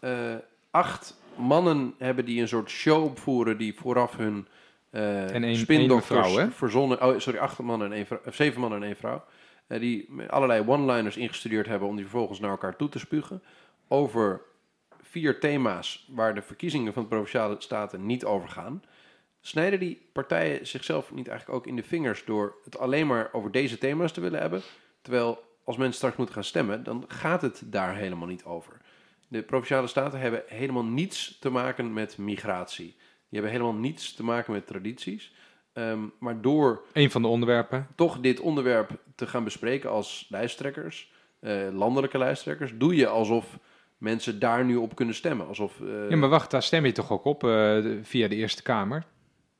[0.00, 0.34] eh,
[0.70, 4.48] acht mannen hebben die een soort show opvoeren die vooraf hun
[4.90, 6.50] eh En spindokters hè?
[6.50, 7.02] verzonnen.
[7.02, 9.24] Oh, sorry, acht mannen en één vrouw, of zeven mannen en één vrouw.
[9.66, 13.42] Eh, die allerlei one-liners ingestudeerd hebben om die vervolgens naar elkaar toe te spugen.
[13.88, 14.40] Over
[15.02, 18.82] vier thema's waar de verkiezingen van de provinciale staten niet over gaan.
[19.40, 23.50] Snijden die partijen zichzelf niet eigenlijk ook in de vingers door het alleen maar over
[23.50, 24.60] deze thema's te willen hebben?
[25.02, 28.80] Terwijl als mensen straks moeten gaan stemmen, dan gaat het daar helemaal niet over.
[29.28, 32.96] De provinciale staten hebben helemaal niets te maken met migratie.
[32.96, 35.32] Die hebben helemaal niets te maken met tradities.
[35.72, 37.86] Ehm, maar door Een van de onderwerpen.
[37.94, 43.58] toch dit onderwerp te gaan bespreken als lijsttrekkers, eh, landelijke lijsttrekkers, doe je alsof
[43.98, 45.46] mensen daar nu op kunnen stemmen.
[45.46, 48.62] Alsof, eh, Ja, maar wacht, daar stem je toch ook op eh, via de Eerste
[48.62, 49.04] Kamer?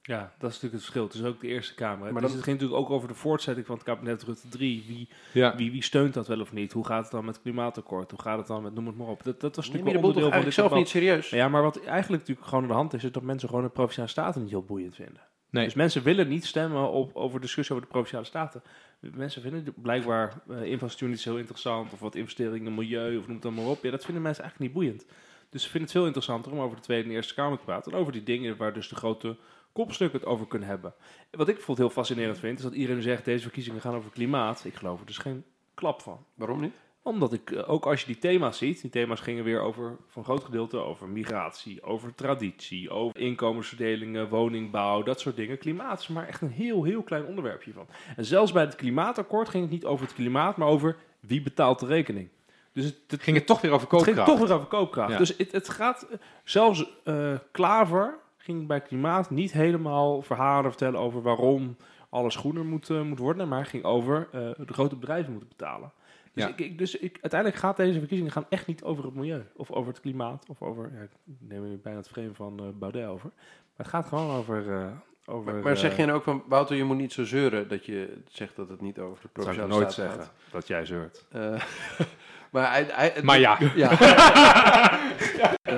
[0.08, 1.02] Ja, dat is natuurlijk het verschil.
[1.04, 1.98] Het is ook de Eerste Kamer.
[1.98, 4.84] Maar Maar dan- het ging natuurlijk ook over de voortzetting van het kabinet Rutte 3.
[4.86, 5.56] Wie, Ja.
[5.56, 6.72] wie, wie steunt dat wel of niet?
[6.72, 8.10] Hoe gaat het dan met het klimaatakkoord?
[8.10, 9.22] Hoe gaat het dan met, noem het maar op.
[9.22, 10.84] Dat, dat was natuurlijk toch onderdeel van eigenlijk dit zelf debat.
[10.84, 10.88] niet
[11.22, 11.30] serieus?
[11.30, 13.70] Ja, maar wat eigenlijk natuurlijk gewoon aan de hand is, is dat mensen gewoon de
[13.70, 15.20] Provinciale Staten niet heel boeiend vinden.
[15.50, 15.64] Nee.
[15.64, 18.62] Dus mensen willen niet stemmen op, over discussie over de Provinciale Staten.
[19.00, 23.34] Mensen vinden blijkbaar eh, infrastructuur niet zo interessant, of wat investeringen in milieu, of noem
[23.34, 23.82] het dan maar op.
[23.84, 25.06] Ja, dat vinden mensen eigenlijk niet boeiend.
[25.50, 27.92] Dus ze vinden het veel interessanter om over de Tweede en Eerste Kamer te praten.
[27.92, 29.36] En over die dingen waar dus de grote
[29.72, 30.94] kopstukken het over kunnen hebben.
[31.31, 34.64] Wat ik bijvoorbeeld heel fascinerend vind, is dat iedereen zegt, deze verkiezingen gaan over klimaat.
[34.64, 36.24] Ik geloof er dus geen klap van.
[36.35, 36.74] Waarom niet?
[37.02, 40.24] Omdat ik, eh, ook als je die thema's ziet, die thema's gingen weer over, een
[40.24, 45.59] groot gedeelte over migratie, over traditie, over inkomensverdelingen, woningbouw, dat soort dingen.
[45.59, 47.87] Klimaat is maar echt een heel, heel klein onderwerpje van.
[48.16, 51.78] En zelfs bij het klimaatakkoord ging het niet over het klimaat, maar over wie betaalt
[51.78, 52.28] de rekening.
[52.72, 54.38] Dus het, het, Ging het toch weer over het ging koopkracht?
[54.38, 55.12] toch weer over koopkracht.
[55.12, 55.18] Ja.
[55.18, 61.00] Dus het, het gaat, eh, zelfs eh, Klaver ging bij klimaat niet helemaal verhalen vertellen
[61.00, 61.76] over waarom
[62.08, 65.92] alles groener moet, eh, moet worden, maar ging over eh, de grote bedrijven moeten betalen.
[66.32, 66.50] Dus, Ja.
[66.50, 69.70] ik, ik, dus ik, uiteindelijk gaat deze verkiezingen gaan echt niet over het milieu, of
[69.70, 73.06] over het klimaat, of over, ja, ik neem nu bijna het frame van eh Baudet
[73.06, 74.72] over, maar het gaat gewoon over...
[74.72, 74.87] eh,
[75.26, 77.84] over Maar, maar zeg je nou ook van, Wouter, je moet niet zo zeuren dat
[77.87, 80.66] je zegt dat het niet over de dat zou ik provinciale nooit staat zeggen, dat
[80.66, 81.26] jij zeurt.
[82.52, 83.58] Eh, maar hij, hij, Maar ja.
[83.74, 83.90] ja.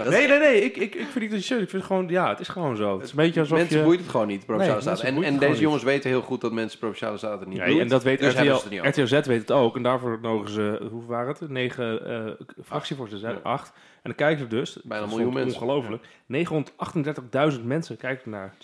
[0.08, 1.62] Nee, nee, nee, ik, ik, ik vind niet dat je zeurt.
[1.62, 2.94] Ik vind het gewoon, ja, het is gewoon zo.
[2.94, 3.84] Het is een beetje alsof mensen je...
[3.84, 5.16] boeit het gewoon niet, provinciale Nee, staten.
[5.16, 7.80] En, en deze gewoon jongens weten heel goed dat mensen provinciale staten niet Ja, doen.
[7.80, 8.52] en dat weet dus RTL, niet
[9.26, 9.76] weet het ook.
[9.76, 11.48] En daarvoor nodigen ze, hoe waren het?
[11.48, 13.34] Negen eh fractievoorzitters?
[13.34, 13.40] Ja.
[13.42, 13.72] acht.
[14.02, 15.60] En dan kijken ze dus, Bijna een miljoen mensen.
[15.60, 16.04] Ongelooflijk.
[17.56, 18.54] 938.000 mensen kijken naar.
[18.54, 18.56] 17%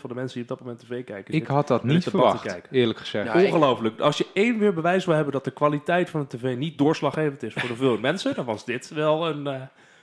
[0.00, 1.34] van de mensen die op dat moment tv kijken.
[1.34, 2.72] Ik had dat niet verwacht, kijken.
[2.72, 3.32] eerlijk gezegd.
[3.32, 4.00] Ja, Ongelooflijk.
[4.00, 7.42] Als je één weer bewijs wil hebben dat de kwaliteit van de tv niet doorslaggevend
[7.42, 9.62] is voor de veel mensen, dan was dit wel een, eh,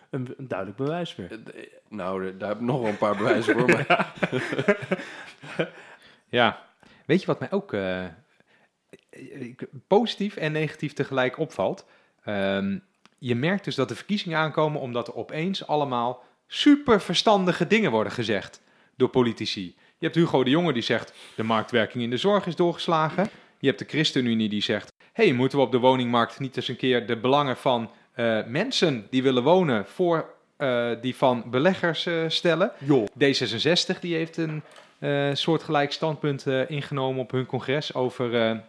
[0.10, 1.32] een, een duidelijk bewijs weer.
[1.32, 3.68] Eh, eh, Nou, daar heb ik nog wel een paar bewijzen voor.
[3.70, 4.14] Maar
[6.30, 6.62] Ja,
[7.06, 8.04] weet je wat mij ook eh,
[9.10, 11.86] ik- positief en negatief tegelijk opvalt?
[12.24, 12.78] Ehm,
[13.18, 18.14] je merkt dus dat de verkiezingen aankomen omdat er opeens allemaal super verstandige dingen worden
[18.14, 18.62] gezegd
[18.96, 19.76] door politici.
[19.98, 23.30] Je hebt Hugo de Jonge die zegt de marktwerking in de zorg is doorgeslagen.
[23.60, 26.76] Je hebt de ChristenUnie die zegt, hey, moeten we op de woningmarkt niet eens een
[26.76, 32.24] keer de belangen van eh, mensen die willen wonen voor eh, die van beleggers eh,
[32.28, 32.72] stellen?
[32.78, 33.08] Joh.
[33.08, 34.64] D66 die heeft een
[35.38, 38.62] soortgelijk standpunt ingenomen op hun congres over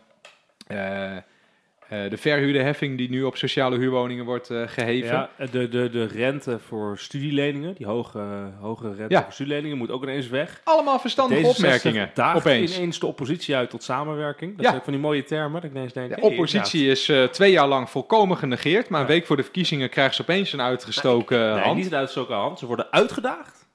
[1.89, 5.15] eh, de verhuurderheffing die nu op sociale huurwoningen wordt eh, geheven.
[5.39, 8.19] Ja, de, de, de rente voor studieleningen, die hoge,
[8.61, 9.23] hoge rente Ja.
[9.23, 10.61] voor studieleningen, moet ook ineens weg.
[10.65, 12.11] Allemaal verstandige D66 opmerkingen.
[12.35, 12.77] Opeens.
[12.77, 14.57] ineens de oppositie uit tot samenwerking.
[14.57, 14.71] Dat Ja.
[14.71, 15.53] zijn van die mooie termen.
[15.61, 19.01] Dat ik ineens denk, De hey, oppositie is eh, twee jaar lang volkomen genegeerd, maar
[19.01, 21.39] een week voor de verkiezingen krijgen ze opeens een uitgestoken.
[21.55, 21.77] Nee, hand.
[21.77, 22.59] niet uitgestoken hand.
[22.59, 23.66] Ze worden uitgedaagd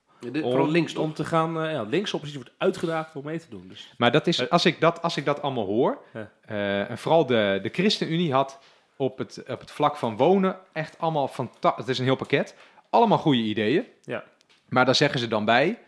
[0.43, 1.61] om, links om te gaan...
[1.63, 3.65] eh ja, linkse oppositie wordt uitgedaagd om mee te doen.
[3.67, 4.47] Dus Maar dat is, Eh.
[4.49, 6.29] als, ik dat, als ik dat allemaal hoor, Ja.
[6.45, 8.59] eh, en vooral de, de ChristenUnie had
[8.95, 11.79] op het, op het vlak van wonen echt allemaal fantastisch.
[11.81, 12.55] Het is een heel pakket.
[12.89, 13.85] Allemaal goede ideeën.
[14.03, 14.23] Ja.
[14.69, 15.79] Maar daar zeggen ze dan bij.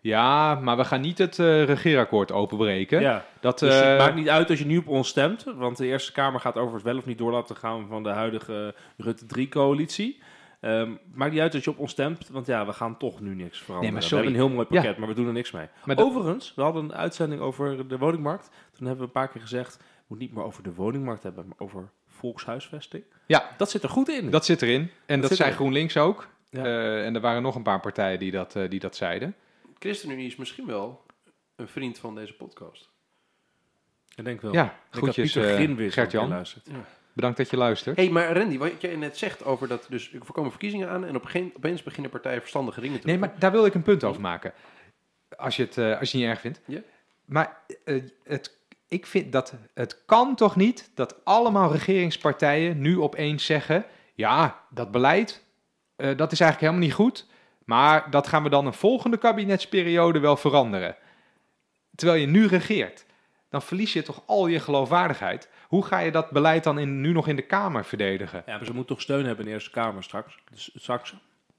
[0.00, 3.00] Ja, maar we gaan niet het eh, regeerakkoord openbreken.
[3.00, 3.24] ja.
[3.40, 5.44] Dat, Dus eh, het maakt niet uit als je nu op ons stemt.
[5.56, 8.08] Want de Eerste Kamer gaat over het wel of niet door laten gaan van de
[8.08, 10.22] huidige Rutte 3-coalitie.
[10.60, 13.34] Ehm maakt niet uit dat je op ons stemt, want ja, we gaan toch nu
[13.34, 13.94] niks veranderen.
[13.94, 15.66] Nee, We hebben een heel mooi pakket, maar we doen er niks mee.
[15.84, 18.50] maar dat- Overigens, we hadden een uitzending over de woningmarkt.
[18.72, 21.46] Toen hebben we een paar keer gezegd, we moeten niet meer over de woningmarkt hebben,
[21.46, 23.04] maar over volkshuisvesting.
[23.26, 24.30] ja, Dat zit er goed in.
[24.30, 24.90] dat zit erin.
[25.06, 25.60] En dat, zit zei erin.
[25.60, 26.28] GroenLinks ook.
[26.50, 26.64] Ja.
[26.64, 29.34] Eh, en er waren nog een paar partijen die dat, eh, die dat zeiden.
[29.78, 31.04] ChristenUnie is misschien wel
[31.56, 32.90] een vriend van deze podcast.
[34.16, 34.52] Ik denk wel.
[34.52, 36.28] Ja, groetjes Pieter eh, Gert-Jan.
[36.28, 36.68] luistert.
[37.18, 37.96] Bedankt dat je luistert.
[37.96, 41.16] Hey, maar Randy, wat jij net zegt over dat dus er voorkomen verkiezingen aan en
[41.16, 43.28] op geen, opeens beginnen partijen verstandige dingen te Nee, doen.
[43.28, 44.52] maar daar wil ik een punt over maken.
[45.36, 46.60] Als je het, eh, als je het niet erg vindt.
[46.64, 46.80] Ja.
[47.24, 48.56] Maar eh, het,
[48.88, 54.90] ik vind dat het kan toch niet dat allemaal regeringspartijen nu opeens zeggen: ja, dat
[54.90, 55.44] beleid,
[55.96, 57.26] eh, dat is eigenlijk helemaal niet goed.
[57.64, 60.96] Maar dat gaan we dan een volgende kabinetsperiode wel veranderen.
[61.94, 63.06] Terwijl je nu regeert.
[63.50, 65.48] Dan verlies je toch al je geloofwaardigheid.
[65.68, 68.42] Hoe ga je dat beleid dan in, nu nog in de Kamer verdedigen?
[68.46, 70.38] Ja, maar ze moeten toch steun hebben in de Eerste Kamer straks.
[70.50, 71.14] Dus straks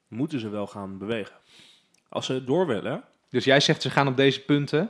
[0.08, 1.36] moeten ze wel gaan bewegen.
[2.10, 3.04] Als ze door willen?
[3.30, 4.90] Dus jij zegt ze gaan op deze punten,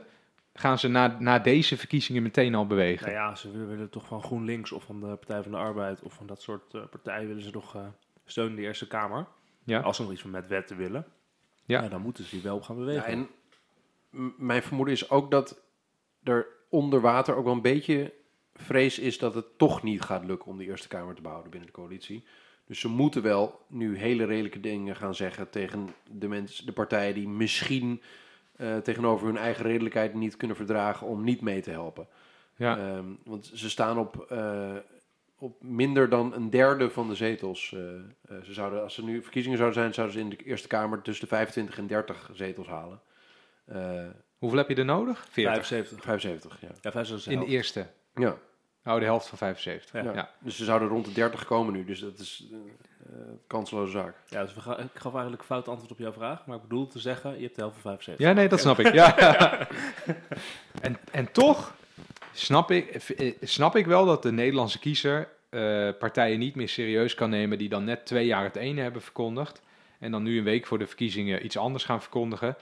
[0.54, 3.06] gaan ze na, na deze verkiezingen meteen al bewegen.
[3.06, 6.02] Nou ja, ze willen, willen toch van GroenLinks of van de Partij van de Arbeid
[6.02, 7.82] of van dat soort eh, partijen willen ze toch eh
[8.24, 9.26] steun in de Eerste Kamer.
[9.64, 9.80] Ja.
[9.80, 11.06] Als ze nog iets van met wetten willen,
[11.64, 11.82] Ja.
[11.82, 11.88] ja.
[11.88, 13.04] dan moeten ze die wel gaan Ja, bewegen.
[13.12, 13.28] en
[14.36, 15.60] mijn vermoeden is ook dat
[16.22, 18.12] er onder water ook wel een beetje
[18.60, 21.68] vrees is dat het toch niet gaat lukken om de Eerste Kamer te behouden binnen
[21.68, 22.24] de coalitie.
[22.66, 27.14] Dus ze moeten wel nu hele redelijke dingen gaan zeggen tegen de, mensen, de partijen
[27.14, 28.02] die misschien
[28.56, 32.06] eh, tegenover hun eigen redelijkheid niet kunnen verdragen om niet mee te helpen.
[32.56, 32.78] Ja.
[32.78, 34.76] Ehm, want ze staan op, eh,
[35.38, 37.72] op minder dan een derde van de zetels.
[37.74, 40.68] Eh, eh, ze zouden, als er nu verkiezingen zouden zijn, zouden ze in de Eerste
[40.68, 43.00] Kamer tussen de 25 en 30 zetels halen.
[43.64, 44.06] Eh,
[44.38, 45.26] Hoeveel heb je er nodig?
[45.30, 45.66] 40.
[45.66, 46.04] 75.
[46.04, 46.68] 75, ja.
[46.82, 47.86] Ja, 75 In de eerste.
[48.14, 48.38] ja.
[48.84, 49.92] Oh, de helft van 75.
[49.92, 50.02] Ja.
[50.02, 50.12] Ja.
[50.12, 50.30] ja.
[50.38, 52.58] Dus ze zouden rond de 30 komen nu, dus dat is eh
[53.12, 53.16] eh,
[53.46, 54.14] kansloze zaak.
[54.28, 56.62] Ja, dus we gaan, ik gaf eigenlijk een fout antwoord op jouw vraag, maar ik
[56.62, 58.26] bedoel te zeggen, je hebt de helft van 75.
[58.26, 58.92] Ja, nee, dat snap ik.
[58.92, 59.16] Ja.
[60.86, 61.74] en, en toch
[62.32, 67.14] snap ik, eh, snap ik wel dat de Nederlandse kiezer eh, partijen niet meer serieus
[67.14, 69.62] kan nemen die dan net twee jaar het ene hebben verkondigd
[69.98, 72.56] en dan nu een week voor de verkiezingen iets anders gaan verkondigen.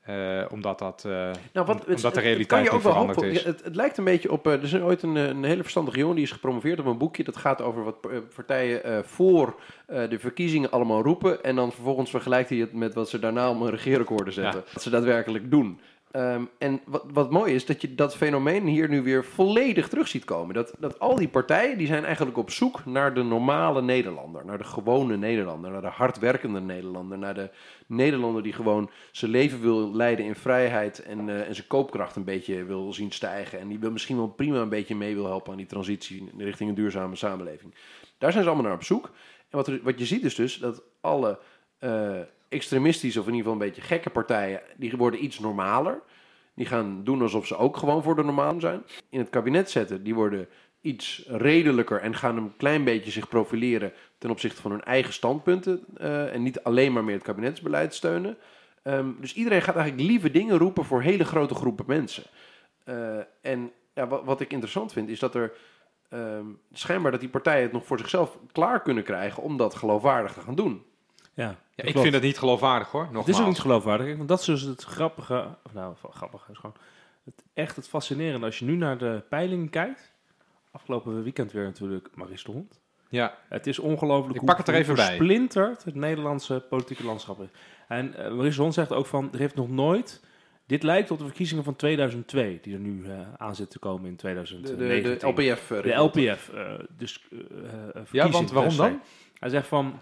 [0.00, 2.72] Eh, omdat, dat, eh, Nou, wat, omdat het, de het- het realiteit kan je niet
[2.72, 3.44] ook wel veranderd is.
[3.44, 4.46] Het, het lijkt een beetje op.
[4.46, 7.24] eh, er is ooit een, een hele verstandige jongen die is gepromoveerd op een boekje.
[7.24, 7.96] Dat gaat over wat
[8.34, 9.54] partijen voor
[9.86, 11.42] de verkiezingen allemaal roepen.
[11.42, 14.64] En dan vervolgens vergelijkt hij het met wat ze daarna om een regeerakkoorden zetten.
[14.72, 15.80] Wat ze daadwerkelijk doen.
[16.10, 20.08] Ehm, en wat, wat mooi is, dat je dat fenomeen hier nu weer volledig terug
[20.08, 20.54] ziet komen.
[20.54, 24.44] Dat, dat al die partijen, die zijn eigenlijk op zoek naar de normale Nederlander.
[24.44, 27.18] Naar de gewone Nederlander, naar de hardwerkende Nederlander.
[27.18, 27.50] Naar de
[27.86, 32.24] Nederlander die gewoon zijn leven wil leiden in vrijheid en, eh, en zijn koopkracht een
[32.24, 33.60] beetje wil zien stijgen.
[33.60, 36.68] En die wil misschien wel prima een beetje mee wil helpen aan die transitie richting
[36.68, 37.74] een duurzame samenleving.
[38.18, 39.04] Daar zijn ze allemaal naar op zoek.
[39.48, 41.38] En wat, wat je ziet is dus dat alle
[41.78, 42.20] eh,
[42.50, 46.02] extremistische of in ieder geval een beetje gekke partijen, die worden iets normaler.
[46.54, 48.82] Die gaan doen alsof ze ook gewoon voor de normaal zijn.
[49.10, 50.48] In het kabinet zetten, die worden
[50.80, 55.84] iets redelijker en gaan een klein beetje zich profileren ten opzichte van hun eigen standpunten.
[55.96, 58.36] eh, en niet alleen maar meer het kabinetsbeleid steunen.
[58.82, 62.24] Ehm, dus iedereen gaat eigenlijk lieve dingen roepen voor hele grote groepen mensen.
[62.84, 65.52] Eh, en ja, wat, wat ik interessant vind, is dat er
[66.08, 70.32] ehm, schijnbaar dat die partijen het nog voor zichzelf klaar kunnen krijgen om dat geloofwaardig
[70.32, 70.84] te gaan doen.
[71.40, 73.02] Ja, ja, ik vind dat niet geloofwaardig hoor.
[73.02, 73.26] Nogmaals.
[73.26, 74.16] Het is ook niet geloofwaardig.
[74.16, 75.56] Want dat is dus het grappige.
[75.64, 76.76] Of nou, van- grappig is gewoon.
[77.24, 78.46] Het, echt het fascinerende.
[78.46, 80.12] Als je nu naar de peilingen kijkt.
[80.70, 82.80] Afgelopen weekend weer natuurlijk Maries de Hond.
[83.08, 85.04] Ja, Het is ongelooflijk Ik hoe pak het er even bij.
[85.06, 87.48] versplinterd het Nederlandse politieke landschap is.
[87.88, 90.20] En eh Maries de Hond zegt ook van, er heeft nog nooit...
[90.66, 94.04] Dit lijkt op de verkiezingen van 2002, die er nu eh, aan zitten te komen
[94.06, 95.02] in De, 2019.
[95.12, 95.70] de, de LPF.
[95.70, 96.48] eh, De LPF.
[96.48, 97.28] eh, dus,
[98.10, 99.00] ja want waarom dan?
[99.38, 100.00] Hij zegt van,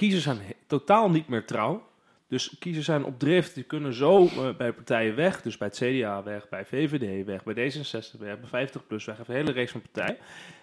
[0.00, 1.88] kiezers zijn totaal niet meer trouw.
[2.28, 5.42] Dus kiezers zijn op drift, die kunnen zo eh, bij partijen weg.
[5.42, 9.04] Dus bij het CDA weg, bij VVD weg, bij D66 weg, bij 50PLUS weg.
[9.06, 10.16] Hij heeft een hele reeks van partijen.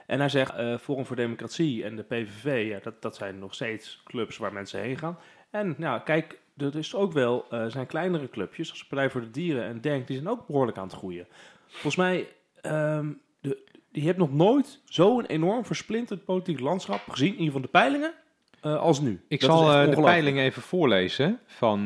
[0.08, 3.54] En hij zegt, eh Forum voor Democratie en de PVV, ja, dat, dat zijn nog
[3.54, 5.18] steeds clubs waar mensen heen gaan.
[5.50, 9.32] En nou, kijk, er is ook wel, eh, zijn kleinere clubjes, als Partij voor de
[9.32, 11.28] Dieren en Denk, die zijn ook behoorlijk aan het groeien.
[11.68, 12.28] Volgens mij,
[12.62, 17.62] ehm, de, je hebt nog nooit zo'n enorm versplinterd politiek landschap gezien, in ieder geval
[17.62, 18.14] de peilingen,
[18.62, 19.22] eh, als nu.
[19.28, 21.86] Ik Dat zal eh, de peiling even voorlezen van eh,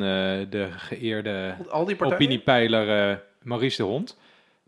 [0.50, 4.18] de geëerde Al die opiniepeiler Maurice de Hond.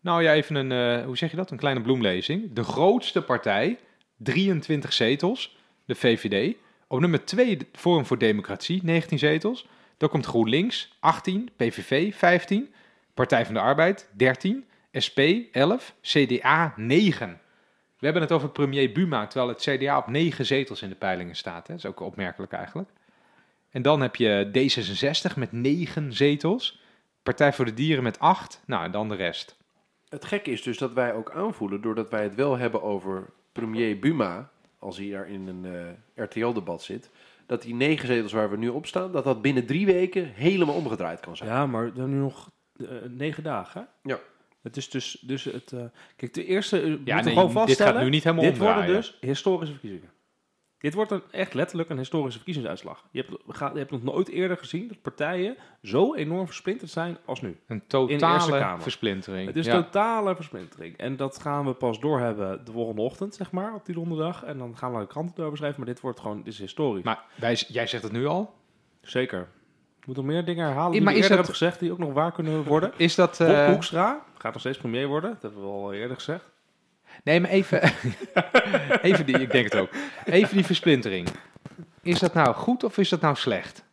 [0.02, 1.52] Nou ja, even een, hoe zeg je dat?
[1.52, 2.54] Een kleine bloemlezing.
[2.54, 3.78] De grootste partij,
[4.18, 6.56] 23 zetels, de VVD.
[6.88, 9.68] Op nummer 2 Forum voor Democratie, 19 zetels.
[9.98, 12.74] Dan komt GroenLinks, 18, PVV, 15,
[13.14, 14.66] Partij van de Arbeid, 13,
[15.06, 15.20] SP,
[15.52, 17.40] 11, CDA, 9.
[18.04, 21.36] We hebben het over premier Buma, terwijl het CDA op 9 zetels in de peilingen
[21.36, 21.68] staat.
[21.68, 21.74] Hè.
[21.74, 22.90] Dat is ook opmerkelijk eigenlijk.
[23.70, 26.82] En dan heb je D66 met 9 zetels.
[27.22, 28.62] Partij voor de Dieren met 8.
[28.66, 29.58] Nou, en dan de rest.
[30.10, 34.00] Het gekke is dus dat wij ook aanvoelen, doordat wij het wel hebben over premier
[34.00, 35.66] Buma, als hij daar in een
[36.16, 37.10] eh, RTL-debat zit,
[37.46, 40.76] dat die negen zetels waar we nu op staan, dat dat binnen drie weken helemaal
[40.76, 41.50] omgedraaid kan zijn.
[41.50, 43.82] Ja, maar dan nu nog eh, negen dagen.
[43.82, 44.10] hè?
[44.10, 44.20] Ja.
[44.64, 45.72] Het is dus, dus het.
[45.72, 45.84] eh,
[46.16, 46.82] kijk, de eerste.
[46.82, 50.12] Uh, Ja, ja, nee, gewoon dit gaat nu niet helemaal Dit worden dus historische verkiezingen.
[50.78, 53.06] Dit wordt een, echt letterlijk een historische verkiezingsuitslag.
[53.12, 57.42] Je hebt, je hebt nog nooit eerder gezien dat partijen zo enorm versplinterd zijn als
[57.42, 57.60] nu.
[57.68, 59.48] Een totale versplintering.
[59.48, 59.82] Het is ja.
[59.82, 60.98] totale versplintering.
[60.98, 64.44] En dat gaan we pas doorhebben de volgende ochtend, zeg maar, op die donderdag.
[64.44, 65.80] En dan gaan we de kranten erover schrijven.
[65.80, 67.04] Maar dit wordt gewoon, dit is historisch.
[67.04, 68.54] Maar wij, jij zegt het nu al.
[69.02, 69.48] Zeker.
[70.04, 71.92] Ik moet nog meer dingen herhalen die maar ik is eerder dat- heb gezegd, die
[71.92, 72.92] ook nog waar kunnen worden.
[72.98, 73.38] Is dat...
[73.38, 75.30] Bob eh, Hoekstra gaat nog steeds premier worden.
[75.32, 76.50] Dat hebben we al eerder gezegd.
[77.24, 77.82] nee, maar even...
[79.02, 79.90] even die, ik denk het ook.
[80.26, 81.28] Even die versplintering.
[82.02, 83.86] Is dat nou goed of is dat nou slecht?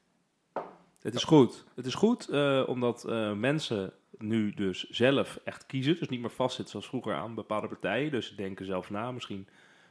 [1.03, 1.65] Het is goed.
[1.75, 5.97] Het is goed eh, omdat eh, mensen nu dus zelf echt kiezen.
[5.99, 8.11] Dus niet meer vastzitten zoals vroeger aan bepaalde partijen.
[8.11, 9.13] Dus ze denken zelf na.
[9.13, 9.49] Misschien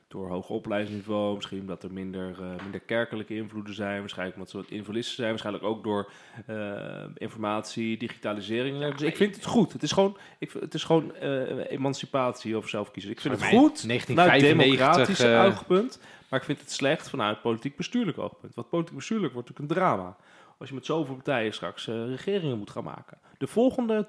[0.10, 1.36] door hoger opleidingsniveau.
[1.36, 4.00] Misschien omdat er minder, eh, minder kerkelijke invloeden zijn.
[4.00, 5.30] Waarschijnlijk omdat ze wat invalisten zijn.
[5.30, 6.12] Waarschijnlijk ook door
[6.46, 8.92] eh, informatie, digitalisering.
[8.92, 9.74] Dus ik vind het goed.
[9.74, 13.12] Het is gewoon, ik, het is gewoon eh, emancipatie of zelfkiezen.
[13.12, 15.18] Ik vind het goed vanuit 1995...
[15.18, 16.00] democratisch oogpunt.
[16.30, 18.56] Maar ik vind het slecht vanuit politiek bestuurlijk oogpunt.
[18.56, 20.16] Want politiek bestuurlijk wordt natuurlijk een drama.
[20.58, 23.18] Als je met zoveel partijen straks regeringen moet gaan maken.
[23.38, 24.08] De volgende,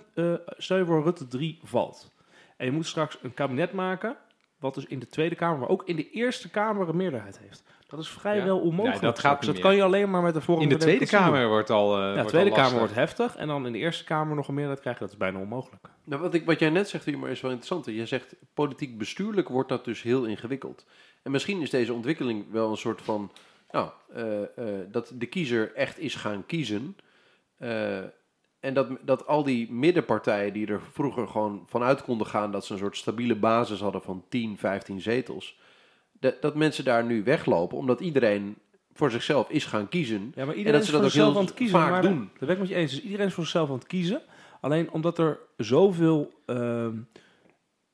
[0.56, 2.12] stel je voor Rutte 3 valt.
[2.56, 4.16] En je moet straks een kabinet maken.
[4.60, 7.62] Wat dus in de Tweede Kamer, maar ook in de Eerste Kamer een meerderheid heeft.
[7.86, 8.62] Dat is vrijwel Ja.
[8.62, 9.00] onmogelijk.
[9.00, 11.06] Nee, dat gaat niet Dat kan je alleen maar met de Forum in de Tweede
[11.06, 12.02] Kamer wordt al eh doen.
[12.02, 13.36] Ja, de wordt Tweede al Kamer wordt heftig.
[13.36, 15.02] En dan in de Eerste Kamer nog een meerderheid krijgen.
[15.02, 15.88] Dat is bijna onmogelijk.
[16.04, 17.96] Nou, wat, ik, wat jij net zegt, Humor, is wel interessant.
[17.96, 20.86] Je zegt, politiek bestuurlijk wordt dat dus heel ingewikkeld.
[21.22, 23.32] En misschien is deze ontwikkeling wel een soort van...
[23.70, 24.48] Nou, eh, eh,
[24.88, 26.96] dat de kiezer echt is gaan kiezen.
[28.60, 32.52] En dat, dat al die middenpartijen die er vroeger gewoon vanuit konden gaan...
[32.52, 35.58] dat ze een soort stabiele basis hadden van 10, 15 zetels...
[36.12, 38.56] dat, dat mensen daar nu weglopen, omdat iedereen
[38.92, 40.32] voor zichzelf is gaan kiezen.
[40.34, 41.78] Ja, maar En iedereen dat is ze voor dat ook zichzelf heel aan het kiezen.
[41.78, 42.30] vaak maar doen.
[42.38, 42.90] Dat ben ik met je eens.
[42.90, 44.22] Dus iedereen is voor zichzelf aan het kiezen.
[44.60, 46.32] Alleen omdat er zoveel...
[46.46, 46.96] ehm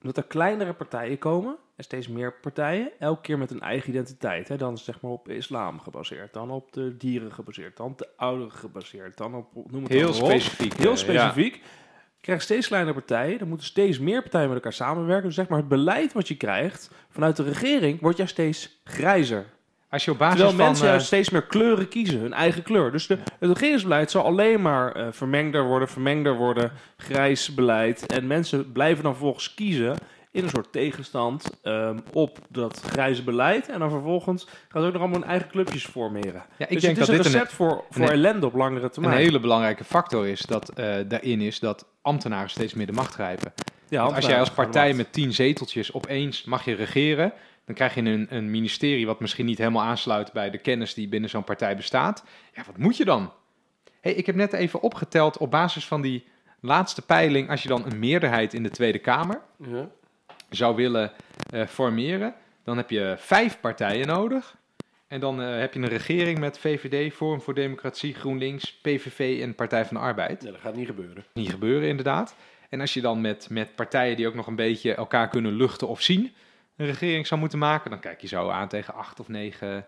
[0.01, 1.57] omdat er kleinere partijen komen.
[1.77, 2.91] En steeds meer partijen.
[2.99, 4.49] Elke keer met een eigen identiteit.
[4.49, 4.57] Hè.
[4.57, 6.33] Dan zeg maar op islam gebaseerd.
[6.33, 7.77] Dan op de dieren gebaseerd.
[7.77, 9.17] Dan op de ouderen gebaseerd.
[9.17, 9.47] Dan op...
[9.71, 10.15] Noem het Heel op.
[10.15, 10.75] specifiek.
[10.77, 11.63] Heel specifiek.
[12.21, 13.41] krijg steeds kleinere partijen.
[13.41, 15.27] Er moeten steeds meer partijen met elkaar samenwerken.
[15.27, 19.39] Dus zeg maar het beleid wat je krijgt vanuit de regering wordt juist steeds grijzer.
[19.39, 19.55] ja.
[19.89, 20.67] Als je op basis Terwijl van...
[20.67, 22.93] mensen eh, steeds meer kleuren kiezen, hun eigen kleur.
[22.93, 28.07] Dus de, het regeringsbeleid zal alleen maar eh, vermengder worden, vermengder worden, grijs beleid.
[28.07, 29.97] En mensen blijven dan vervolgens kiezen
[30.37, 33.69] in een soort tegenstand ehm, op dat grijze beleid.
[33.69, 36.43] En dan vervolgens gaan ze ook nog allemaal hun eigen clubjes formeren.
[36.57, 38.47] ja, ik dus denk het dat is dit een een, recept voor, voor een- ellende
[38.47, 39.17] op langere een termijn.
[39.17, 43.53] hele belangrijke factor is dat, eh, daarin is dat ambtenaren steeds meer de macht grijpen.
[43.89, 47.33] ja, als jij als partij met tien zeteltjes opeens mag je regeren,
[47.65, 51.09] dan krijg je een, een ministerie wat misschien niet helemaal aansluit bij de kennis die
[51.09, 52.25] binnen zo'n partij bestaat.
[52.55, 53.33] Ja, wat moet je dan?
[54.01, 56.25] Hey, ik heb net even opgeteld op basis van die
[56.61, 59.89] laatste peiling, als je dan een meerderheid in de Tweede Kamer Ja.
[60.51, 61.13] Zou willen
[61.51, 64.57] eh, formeren, dan heb je vijf partijen nodig.
[65.09, 69.55] En dan eh, heb je een regering met VVD, Forum voor Democratie, GroenLinks, PVV en
[69.55, 71.25] Partij van de Arbeid Nee, dat gaat niet gebeuren.
[71.33, 72.35] niet gebeuren, inderdaad.
[72.69, 75.89] En als je dan met, met partijen die ook nog een beetje elkaar kunnen luchten
[75.89, 76.33] of zien,
[76.77, 79.87] een regering zou moeten maken, dan kijk je zo aan tegen acht of negen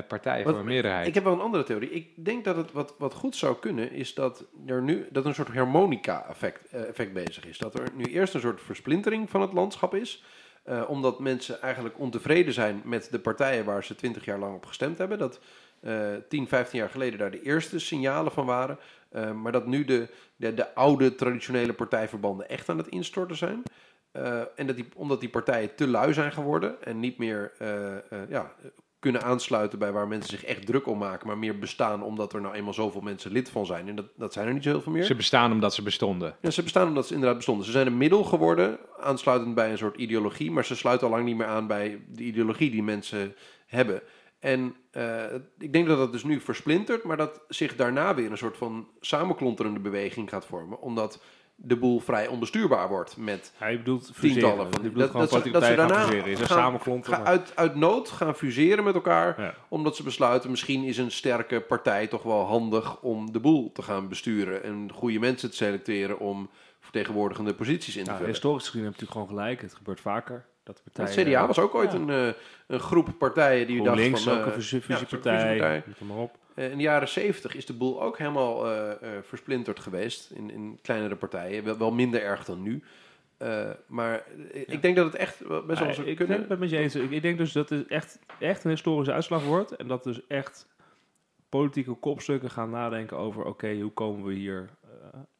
[0.00, 1.06] partijen Wat- voor een meerderheid.
[1.06, 1.90] Ik heb wel een andere theorie.
[1.90, 5.34] Ik denk dat het wat, wat goed zou kunnen, is dat er nu dat een
[5.34, 7.58] soort harmonica-effect eh, effect bezig is.
[7.58, 10.24] Dat er nu eerst een soort versplintering van het landschap is.
[10.64, 14.66] eh, omdat mensen eigenlijk ontevreden zijn met de partijen waar ze twintig jaar lang op
[14.66, 15.18] gestemd hebben.
[15.18, 15.40] Dat
[15.80, 18.78] eh 10, 15 jaar geleden daar de eerste signalen van waren.
[19.10, 23.62] Eh, maar dat nu de, de, de oude traditionele partijverbanden echt aan het instorten zijn.
[24.12, 27.96] Eh, en dat die, omdat die partijen te lui zijn geworden en niet meer eh,
[27.96, 28.52] eh, ja,
[29.02, 32.40] kunnen aansluiten bij waar mensen zich echt druk om maken, maar meer bestaan omdat er
[32.40, 33.88] nou eenmaal zoveel mensen lid van zijn.
[33.88, 35.04] En dat, dat zijn er niet zo heel veel meer.
[35.04, 36.36] Ze bestaan omdat ze bestonden.
[36.40, 37.66] Ja, ze bestaan omdat ze inderdaad bestonden.
[37.66, 41.24] Ze zijn een middel geworden, aansluitend bij een soort ideologie, maar ze sluiten al lang
[41.24, 43.34] niet meer aan bij de ideologie die mensen
[43.66, 44.02] hebben.
[44.38, 48.38] En eh, ik denk dat dat dus nu versplintert, maar dat zich daarna weer een
[48.38, 51.22] soort van samenklonterende beweging gaat vormen, omdat
[51.64, 54.90] de boel vrij onbestuurbaar wordt met Hij bedoelt tientallen van die.
[54.90, 59.54] bedoelt gewoon ze- politieke partijen gaan daarna uit, uit nood gaan fuseren met elkaar, Ja.
[59.68, 63.82] omdat ze besluiten misschien is een sterke partij toch wel handig om de boel te
[63.82, 66.48] gaan besturen en goede mensen te selecteren om
[66.80, 68.26] vertegenwoordigende posities in te vullen.
[68.26, 69.60] historisch gezien heb je natuurlijk gewoon gelijk.
[69.62, 70.44] Het gebeurt vaker.
[70.64, 71.98] Dat de Het CDA was ook ooit ja.
[71.98, 72.32] een, eh,
[72.66, 74.32] een groep partijen die dacht GroenLinks van...
[74.32, 75.82] ook eh, een ja, zo'n fusiepartij.
[75.98, 76.36] maar op.
[76.62, 80.50] Eh, in de jaren zeventig is de boel ook helemaal eh, eh, versplinterd geweest in,
[80.50, 81.64] in kleinere partijen.
[81.64, 82.82] Wel, wel minder erg dan nu.
[83.36, 86.40] Eh, maar ik denk dat het echt wel best wel Nee, zou ik kunnen.
[86.40, 86.94] ben het met je eens.
[86.94, 89.76] Ik, ik denk dus dat het echt, echt een historische uitslag wordt.
[89.76, 90.66] En dat dus echt
[91.48, 93.44] politieke kopstukken gaan nadenken over...
[93.44, 94.68] oké, hoe komen we hier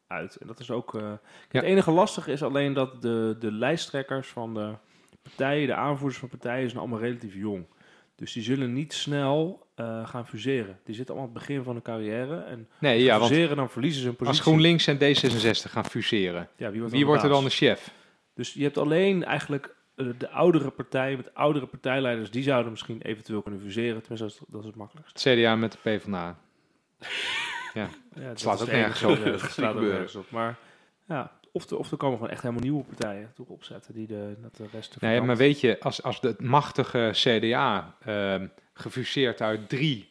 [0.07, 0.37] uit?
[0.37, 0.95] En dat is ook...
[0.95, 1.13] eh,
[1.49, 4.73] Het enige lastige is alleen dat de, de lijsttrekkers van de
[5.23, 5.67] partijen...
[5.67, 7.67] de aanvoerders van partijen zijn allemaal relatief jong.
[8.15, 10.79] Dus die zullen niet snel eh, gaan fuseren.
[10.85, 12.37] Die zitten allemaal aan het begin van hun carrière.
[12.41, 14.41] En Nee, ja, want fuseren, dan verliezen ze hun positie.
[14.41, 17.95] als GroenLinks en D66 gaan fuseren, Ja, wie wordt, wie wordt er dan de chef?
[18.35, 23.01] Dus je hebt alleen eigenlijk eh, de oudere partijen met oudere partijleiders, die zouden misschien
[23.03, 24.01] eventueel kunnen fuseren.
[24.03, 25.25] Tenminste, dat is, dat is het makkelijkst.
[25.25, 26.37] Het CDA met de PvdA.
[27.75, 29.17] Ja, dat slaat is ook het nergens op.
[29.25, 29.89] Ja, slaat ook gebeuren.
[29.89, 30.31] nergens op.
[30.31, 30.57] Maar
[31.09, 34.35] ja, of, er- of er komen gewoon echt helemaal nieuwe partijen toe opzetten die de,
[34.43, 34.97] dat de rest...
[35.01, 40.11] Nee, maar weet je, als, als de machtige CDA, ehm, gefuseerd uit drie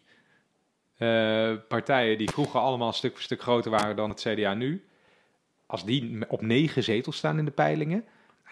[0.98, 4.86] eh, partijen die vroeger allemaal een stuk voor stuk groter waren dan het CDA nu,
[5.66, 8.06] als die op negen zetels staan in de peilingen,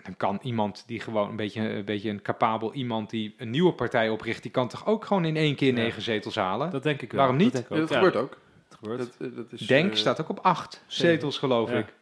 [0.03, 3.73] dan kan iemand die gewoon een beetje, een beetje een capabel iemand die een nieuwe
[3.73, 5.73] partij opricht, die kan toch ook gewoon in één keer Ja.
[5.73, 6.69] negen zetels halen?
[6.71, 7.19] Dat denk ik wel.
[7.19, 7.53] Waarom niet?
[7.53, 8.37] Dat, gebeurt ook.
[8.69, 8.99] dat gebeurt.
[8.99, 11.77] Dat, eh, is, Denk eh, staat ook op acht zetels, geloof Ja.
[11.77, 11.93] ik.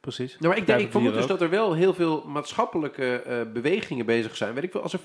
[0.00, 0.32] Precies.
[0.38, 4.06] Nou, maar ik, denk, ik vermoed dus dat er wel heel veel maatschappelijke eh, bewegingen
[4.06, 4.54] bezig zijn.
[4.54, 5.00] Weet ik veel, als er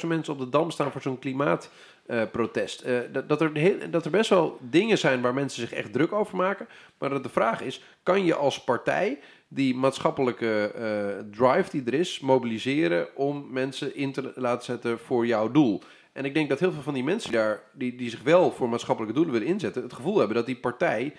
[0.00, 2.80] 40.000 mensen op de Dam staan voor zo'n klimaatprotest.
[2.80, 5.92] eh, dat, dat, er heel- dat er best wel dingen zijn waar mensen zich echt
[5.92, 6.68] druk over maken.
[6.98, 9.18] Maar dat de vraag is, kan je als partij
[9.48, 15.26] die maatschappelijke eh, drive die er is, mobiliseren om mensen in te laten zetten voor
[15.26, 15.82] jouw doel?
[16.12, 18.68] En ik denk dat heel veel van die mensen daar, die, die zich wel voor
[18.68, 21.14] maatschappelijke doelen willen inzetten, het gevoel hebben dat die partij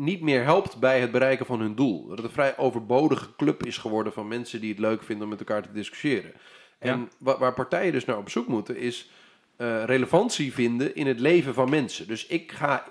[0.00, 2.06] niet meer helpt bij het bereiken van hun doel.
[2.06, 5.30] Dat het een vrij overbodige club is geworden van mensen die het leuk vinden om
[5.30, 6.32] met elkaar te discussiëren.
[6.78, 9.10] En wa- waar partijen dus naar op zoek moeten, is
[9.56, 12.06] eh, relevantie vinden in het leven van mensen.
[12.06, 12.84] Dus ik ga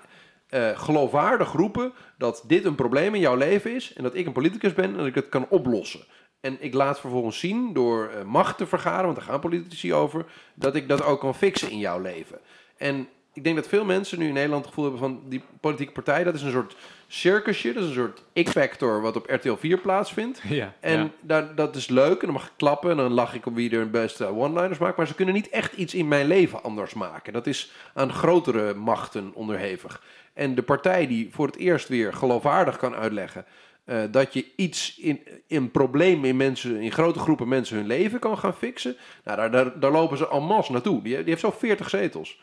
[0.48, 4.32] eh, geloofwaardig roepen dat dit een probleem in jouw leven is en dat ik een
[4.32, 6.00] politicus ben en dat ik het kan oplossen.
[6.40, 10.24] En ik laat vervolgens zien door eh, macht te vergaren, want daar gaan politici over,
[10.54, 12.38] dat ik dat ook kan fixen in jouw leven.
[12.76, 15.92] En ik denk dat veel mensen nu in Nederland het gevoel hebben van die politieke
[15.92, 16.76] partij, dat is een soort
[17.12, 20.42] circusje, dat is een soort X-factor wat op RTL 4 plaatsvindt.
[20.48, 21.10] Ja, En ja.
[21.20, 23.70] daar, dat is leuk en dan mag ik klappen en dan lach ik op wie
[23.70, 24.96] er het beste one-liners maakt.
[24.96, 27.32] Maar ze kunnen niet echt iets in mijn leven anders maken.
[27.32, 30.02] Dat is aan grotere machten onderhevig.
[30.32, 33.44] En de partij die voor het eerst weer geloofwaardig kan uitleggen...
[33.84, 38.18] eh, dat je iets in een probleem in, mensen, in grote groepen mensen hun leven
[38.18, 38.96] kan gaan fixen.
[39.24, 41.02] Nou, daar, daar, daar lopen ze en masse naartoe.
[41.02, 42.40] Die, die heeft zo 40 zetels.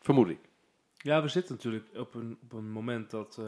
[0.00, 0.38] Vermoed ik.
[0.96, 3.44] Ja, we zitten natuurlijk op een, op een moment dat, eh,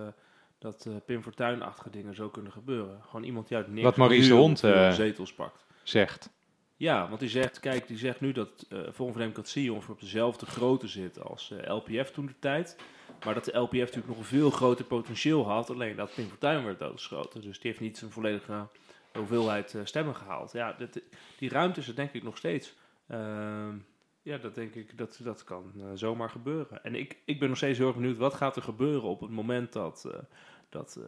[0.59, 3.03] dat eh, Pim Fortuyn-achtige dingen zo kunnen gebeuren.
[3.03, 5.67] Gewoon iemand die uit niks Wat Maurice de Hond, eh, zetels pakt.
[5.83, 6.31] Zegt.
[6.77, 10.01] Ja, want die zegt, kijk, die zegt nu dat uh, Forum voor Democratie ongeveer op
[10.01, 12.77] dezelfde grootte zit als eh, LPF toen de tijd.
[13.25, 15.71] Maar dat de LPF natuurlijk nog een veel groter potentieel had.
[15.71, 17.41] Alleen dat Pim Fortuyn werd doodgeschoten.
[17.41, 18.69] Dus die heeft niet zijn volledige
[19.13, 20.53] hoeveelheid eh, stemmen gehaald.
[20.53, 20.77] Ja,
[21.39, 22.75] die ruimte is er denk ik nog steeds.
[23.09, 23.77] Ehm,
[24.27, 26.85] ja, dat denk ik, dat, dat kan eh, zomaar gebeuren.
[26.85, 29.31] En ik, ik ben nog steeds heel erg benieuwd, wat gaat er gebeuren op het
[29.31, 30.19] moment dat, eh,
[30.69, 30.99] dat,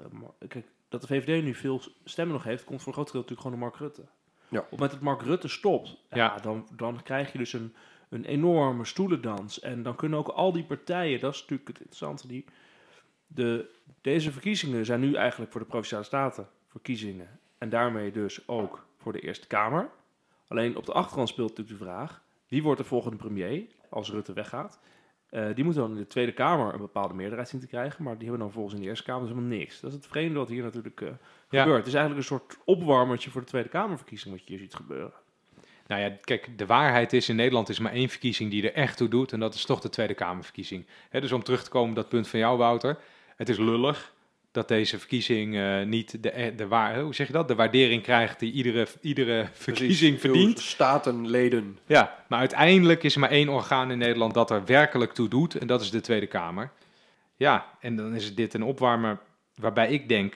[0.40, 3.20] eh, kijk, dat de VVD nu veel stemmen nog heeft, komt voor een groot deel
[3.20, 4.10] natuurlijk gewoon door Mark Rutte.
[4.48, 4.58] Ja.
[4.58, 6.16] Op het moment dat Mark Rutte stopt, ja.
[6.16, 6.36] Ja.
[6.36, 7.74] dan, dan krijg je dus een,
[8.08, 9.60] een enorme stoelendans.
[9.60, 12.44] En dan kunnen ook al die partijen, dat is natuurlijk het interessante, die,
[13.26, 17.40] de, deze verkiezingen zijn nu eigenlijk voor de Provinciale Staten verkiezingen.
[17.58, 19.90] En daarmee dus ook voor de Eerste Kamer.
[20.48, 24.32] Alleen op de achtergrond speelt natuurlijk de vraag, wie wordt de volgende premier als Rutte
[24.32, 24.80] weggaat?
[25.30, 28.14] Eh, die moeten dan in de Tweede Kamer een bepaalde meerderheid zien te krijgen, maar
[28.18, 29.80] die hebben dan volgens in de Eerste Kamer dus helemaal niks.
[29.80, 31.08] Dat is het vreemde wat hier natuurlijk eh,
[31.50, 31.60] Ja.
[31.62, 31.78] gebeurt.
[31.78, 35.12] Het is eigenlijk een soort opwarmertje voor de Tweede Kamerverkiezing wat je hier ziet gebeuren.
[35.86, 38.96] Nou ja, kijk, de waarheid is in Nederland is maar één verkiezing die er echt
[38.96, 39.32] toe doet.
[39.32, 40.86] En dat is toch de Tweede Kamerverkiezing.
[41.10, 42.98] Dus om terug te komen op dat punt van jou, Wouter.
[43.36, 44.14] Het is lullig
[44.50, 47.48] dat deze verkiezing eh, niet de, eh, de, waar, hoe zeg je dat?
[47.48, 50.60] de waardering krijgt die iedere, iedere verkiezing Veel verdient.
[50.60, 51.78] Statenleden.
[51.86, 55.54] Ja, maar uiteindelijk is er maar één orgaan in Nederland dat er werkelijk toe doet.
[55.54, 56.70] En dat is de Tweede Kamer.
[57.36, 59.18] Ja, en dan is dit een opwarmer
[59.54, 60.34] waarbij ik denk,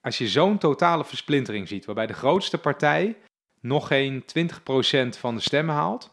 [0.00, 3.16] als je zo'n totale versplintering ziet, waarbij de grootste partij
[3.60, 6.12] nog geen 20% van de stemmen haalt.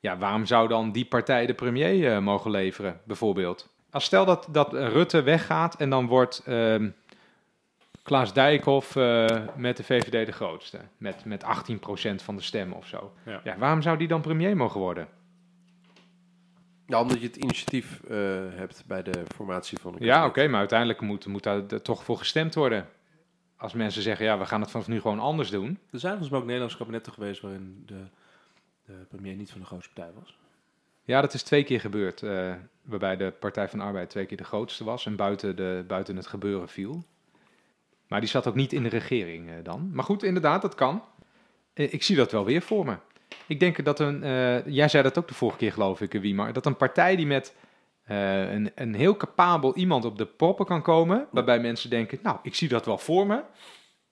[0.00, 3.71] Ja, waarom zou dan die partij de premier eh, mogen leveren, bijvoorbeeld?
[3.92, 6.90] Als stel dat, dat Rutte weggaat en dan wordt ehm,
[8.02, 9.26] Klaas Dijkhoff eh,
[9.56, 10.78] met de VVD de grootste.
[10.96, 11.46] Met, met 18%
[12.14, 13.12] van de stemmen of zo.
[13.24, 13.40] Ja.
[13.44, 15.08] Ja, waarom zou die dan premier mogen worden?
[16.86, 18.16] Ja, omdat je het initiatief eh,
[18.50, 22.18] hebt bij de formatie van Ja, oké, maar uiteindelijk moet, moet daar er toch voor
[22.18, 22.88] gestemd worden.
[23.56, 25.78] Als mensen zeggen, ja, we gaan het vanaf nu gewoon anders doen.
[25.90, 28.04] Er zijn volgens mij ook Nederlandse kabinetten geweest waarin de,
[28.84, 30.38] de premier niet van de grootste partij was.
[31.04, 32.22] Ja, dat is twee keer gebeurd.
[32.22, 35.84] eh, waarbij de Partij van de Arbeid twee keer de grootste was en buiten, de,
[35.86, 37.04] buiten het gebeuren viel.
[38.08, 39.90] Maar die zat ook niet in de regering eh, dan.
[39.92, 41.02] Maar goed, inderdaad, dat kan.
[41.74, 42.96] Eh, ik zie dat wel weer voor me.
[43.46, 44.20] Ik denk dat een,
[44.72, 47.54] jij zei dat ook de vorige keer geloof ik, Wiemar, dat een partij die met
[48.04, 52.54] een, een heel capabel iemand op de proppen kan komen, waarbij mensen denken, nou, ik
[52.54, 53.42] zie dat wel voor me.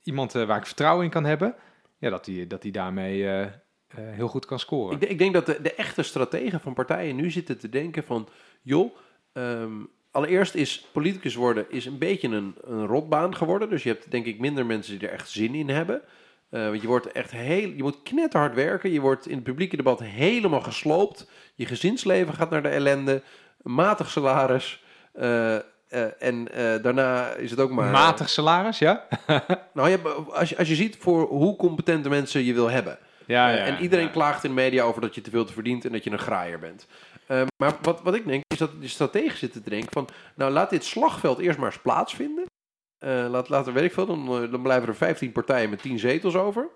[0.03, 1.55] Iemand waar ik vertrouwen in kan hebben,
[1.99, 3.49] ja, dat die, dat die daarmee
[3.97, 5.01] heel goed kan scoren.
[5.01, 8.29] Ik, ik denk dat de, de echte strategen van partijen nu zitten te denken van...
[8.63, 8.97] joh,
[9.33, 9.73] ehm,
[10.11, 13.71] allereerst is politicus worden is een beetje een, een rotbaan geworden.
[13.71, 16.03] Dus je hebt denk ik minder mensen die er echt zin in hebben.
[16.51, 18.91] Eh, want je wordt echt heel, je moet knetterhard werken.
[18.93, 21.31] Je wordt in het publieke debat helemaal gesloopt.
[21.55, 23.23] Je gezinsleven gaat naar de ellende.
[23.63, 24.85] Matig salaris.
[25.13, 25.57] eh,
[25.91, 27.91] eh, en eh, daarna is het ook maar...
[27.91, 29.07] Matig salaris, ja?
[29.75, 29.99] Nou, je,
[30.33, 32.99] als, je, als je ziet voor hoe competente mensen je wil hebben.
[33.31, 35.85] Ja, Eh, en iedereen klaagt in de media over dat je te veel te verdient
[35.85, 36.87] en dat je een graaier bent.
[37.27, 40.09] Eh, maar wat, wat ik denk, is dat de strategen zitten te denken van...
[40.35, 42.45] Nou, laat dit slagveld eerst maar eens plaatsvinden.
[42.99, 45.99] Eh, laat, laat er, weet ik veel, dan, dan blijven er 15 partijen met 10
[45.99, 46.69] zetels over.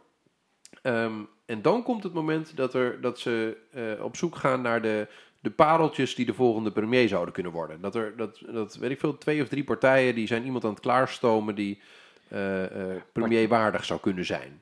[0.82, 1.12] Ehm,
[1.46, 5.06] en dan komt het moment dat, er, dat ze eh, op zoek gaan naar de,
[5.40, 7.80] de pareltjes die de volgende premier zouden kunnen worden.
[7.80, 10.70] Dat er, dat, dat weet ik veel, twee of drie partijen die zijn iemand aan
[10.70, 11.80] het klaarstomen die
[12.28, 14.60] eh, eh, premierwaardig zou kunnen zijn.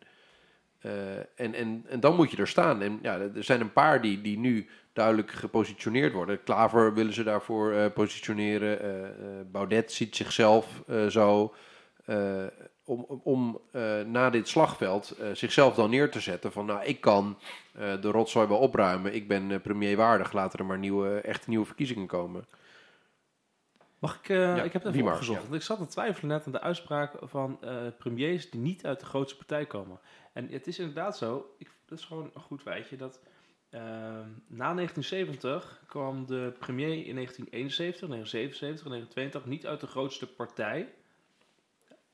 [0.82, 2.82] Eh, en, en, en dan moet je er staan.
[2.82, 6.42] En ja, er zijn een paar die, die nu duidelijk gepositioneerd worden.
[6.42, 8.80] Klaver willen ze daarvoor eh, positioneren.
[8.80, 9.10] eh,
[9.52, 11.54] Baudet ziet zichzelf zo.
[12.84, 13.60] om om,
[14.06, 16.66] na dit slagveld zichzelf dan neer te zetten van...
[16.66, 17.38] nou, ik kan
[17.74, 19.14] de rotzooi wel opruimen.
[19.14, 20.32] Ik ben eh, premierwaardig.
[20.32, 22.44] Laten er maar nieuwe, echte nieuwe verkiezingen komen.
[23.98, 24.28] Mag ik,
[24.64, 25.40] ik heb het even opgezocht.
[25.40, 25.48] ja.
[25.48, 27.58] Want ik zat te twijfelen net aan de uitspraak van
[27.98, 29.98] premiers die niet uit de grootste partij komen.
[30.32, 33.20] En het is inderdaad zo, ik, dat is gewoon een goed feitje, dat
[33.70, 40.26] ehm, na 1970 kwam de premier in 1971, 1977 en 1982 niet uit de grootste
[40.26, 40.94] partij.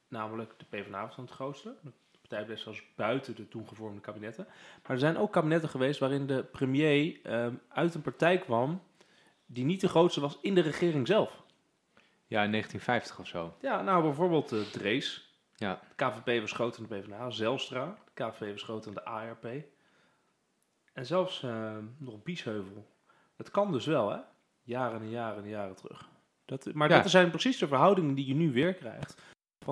[0.09, 4.01] Namelijk de PvdA was dan het grootste, de partijen best zelfs buiten de toen gevormde
[4.01, 4.47] kabinetten.
[4.83, 8.83] Maar er zijn ook kabinetten geweest waarin de premier ehm, uit een partij kwam
[9.47, 11.43] die niet de grootste was in de regering zelf.
[12.27, 13.57] Ja, in 1950 of zo.
[13.61, 15.28] Ja, nou bijvoorbeeld eh, Drees.
[15.59, 15.81] Ja.
[15.97, 17.31] De KVP dan de PvdA.
[17.31, 17.97] Zelstra.
[18.15, 19.45] De KVP dan de ARP.
[20.93, 22.87] En zelfs eh, nog Biesheuvel.
[23.37, 24.19] Het kan dus wel, hè?
[24.63, 26.09] Jaren en jaren en jaren terug.
[26.45, 27.01] Dat, maar Ja.
[27.03, 29.17] dat zijn precies de verhoudingen die je nu weer krijgt.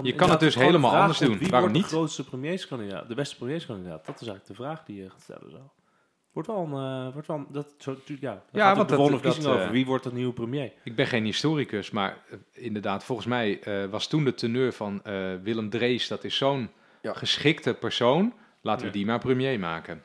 [0.02, 1.38] Je kan het dus helemaal anders doen.
[1.38, 1.82] Wie Waarom wordt niet?
[1.82, 3.08] de grootste premierskandidaat?
[3.08, 4.06] De beste premierskandidaat?
[4.06, 5.70] Dat is eigenlijk de vraag die je gaat stellen zo.
[6.36, 7.06] Wordt wel een...
[7.06, 9.60] eh, wordt wel een- dat, zo, ja, Ja, ja want de dat- volgende dat, over.
[9.64, 10.72] eh, Wie wordt de nieuwe premier?
[10.84, 15.00] Ik ben geen historicus, maar eh, inderdaad, volgens mij eh, was toen de teneur van
[15.04, 16.70] eh, Willem Drees, dat is zo'n
[17.02, 17.12] Ja.
[17.12, 20.02] geschikte persoon, laten we die maar premier maken.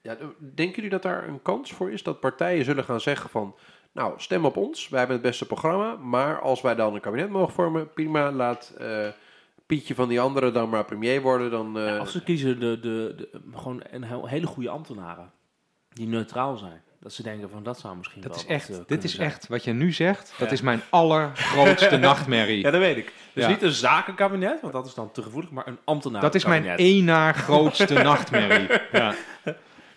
[0.00, 2.02] Ja, denken jullie dat daar een kans voor is?
[2.02, 3.54] Dat partijen zullen gaan zeggen van...
[3.92, 4.88] Nou, stem op ons.
[4.88, 5.96] Wij hebben het beste programma.
[5.96, 7.92] Maar als wij dan een kabinet mogen vormen...
[7.92, 9.08] Prima, laat eh,
[9.68, 11.50] Pietje van die anderen dan maar premier worden.
[11.50, 15.30] Dan, eh, Ja, als ze kiezen de, de, de, gewoon een heel- hele goede ambtenaren.
[15.92, 16.82] Die neutraal zijn.
[17.00, 19.14] Dat ze denken van dat zou misschien Dat wel is wat, echt, eh, dit is
[19.14, 19.28] zijn.
[19.28, 20.54] echt, wat je nu zegt, dat Ja.
[20.54, 22.60] is mijn allergrootste nachtmerrie.
[22.62, 23.12] Ja, dat weet ik.
[23.32, 23.50] Dus Ja.
[23.50, 26.20] niet een zakenkabinet, want dat is dan te gevoelig, maar een ambtenaar.
[26.20, 28.68] Dat is mijn één na grootste nachtmerrie.
[28.92, 29.14] Ja.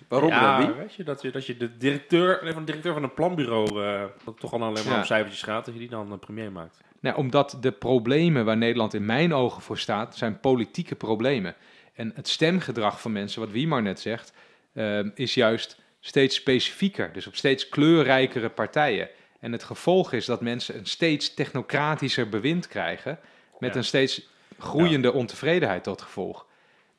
[0.08, 0.76] waarom ja, dan wie?
[0.76, 3.84] weet je, dat je, dat je de directeur, nee, van de directeur van een planbureau,
[3.86, 5.00] eh dat toch al alleen maar Ja.
[5.00, 6.78] op cijfertjes gaat, dat je die dan een premier maakt.
[7.02, 11.56] Nou, omdat de problemen waar Nederland in mijn ogen voor staat, zijn politieke problemen.
[11.93, 14.34] En het stemgedrag van mensen, wat Wiemar net zegt,
[14.74, 17.14] eh, is juist steeds specifieker.
[17.14, 19.10] Dus op steeds kleurrijkere partijen.
[19.39, 23.20] En het gevolg is dat mensen een steeds technocratischer bewind krijgen,
[23.60, 23.78] met Ja.
[23.78, 24.30] een steeds
[24.60, 26.45] groeiende ontevredenheid tot gevolg.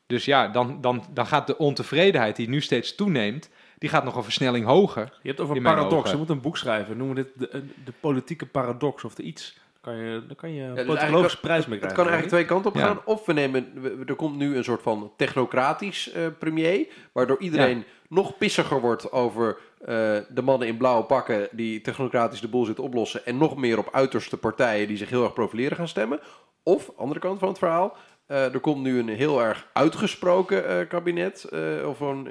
[0.07, 4.15] Dus ja, dan, dan, dan gaat de ontevredenheid die nu steeds toeneemt, die gaat nog
[4.15, 5.19] een versnelling hoger.
[5.21, 7.93] Je hebt over mijn paradox, je moet een boek schrijven, noemen we dit de, de
[7.99, 9.57] politieke paradox of de iets.
[9.83, 11.95] Kan je, dan kan je een dus eigenlijk prijs mee Het krijgen.
[11.95, 12.85] kan eigenlijk twee kanten op Ja.
[12.85, 13.01] gaan.
[13.05, 13.73] Of we nemen,
[14.07, 19.57] er komt nu een soort van technocratisch eh, premier, waardoor iedereen nog pissiger wordt over
[19.79, 19.87] eh,
[20.29, 23.89] de mannen in blauwe pakken die technocratisch de boel zitten oplossen en nog meer op
[23.91, 26.19] uiterste partijen die zich heel erg profileren gaan stemmen.
[26.63, 31.49] Of, andere kant van het verhaal, eh, er komt nu een heel erg uitgesproken kabinet
[31.85, 32.27] of een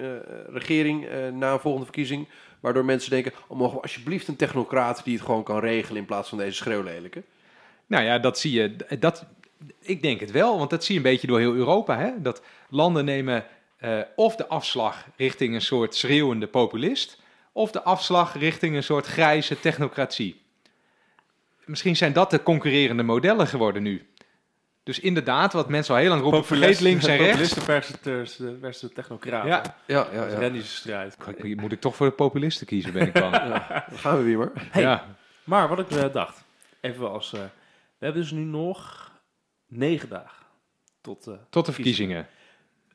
[0.47, 2.29] regering na een volgende verkiezing,
[2.61, 6.07] waardoor mensen denken, oh, mogen we alsjeblieft een technocraat die het gewoon kan regelen in
[6.07, 7.23] plaats van deze schreeuwlelijke.
[7.93, 8.77] Nou ja, dat zie je.
[8.99, 9.25] Dat,
[9.81, 11.99] ik denk het wel, want dat zie je een beetje door heel Europa.
[11.99, 12.11] Hè?
[12.23, 13.45] Dat landen nemen
[13.77, 17.19] eh, of de afslag richting een soort schreeuwende populist,
[17.53, 20.41] of de afslag richting een soort grijze technocratie.
[21.65, 24.07] Misschien zijn dat de concurrerende modellen geworden nu.
[24.83, 27.55] Dus inderdaad, wat mensen al heel lang roepen, vergeet links en rechts.
[27.55, 27.63] Populisten
[28.03, 29.49] versus, versus technocraten.
[29.49, 29.77] Ja.
[29.87, 31.11] Ja, ja, Dat is ja.
[31.11, 31.45] Strijd.
[31.45, 33.33] Ik- Moet ik toch voor de populisten kiezen, ben ik bang.
[33.49, 33.63] Dan
[33.99, 34.51] gaan we weer maar.
[34.71, 34.83] Hey.
[34.83, 35.07] Ja.
[35.45, 36.45] Maar wat ik eh, dacht,
[36.81, 37.33] even als...
[37.33, 37.41] eh,
[38.03, 39.11] we hebben dus nu nog
[39.67, 40.47] negen dagen
[41.01, 41.27] tot...
[41.27, 42.27] eh, Tot de verkiezingen.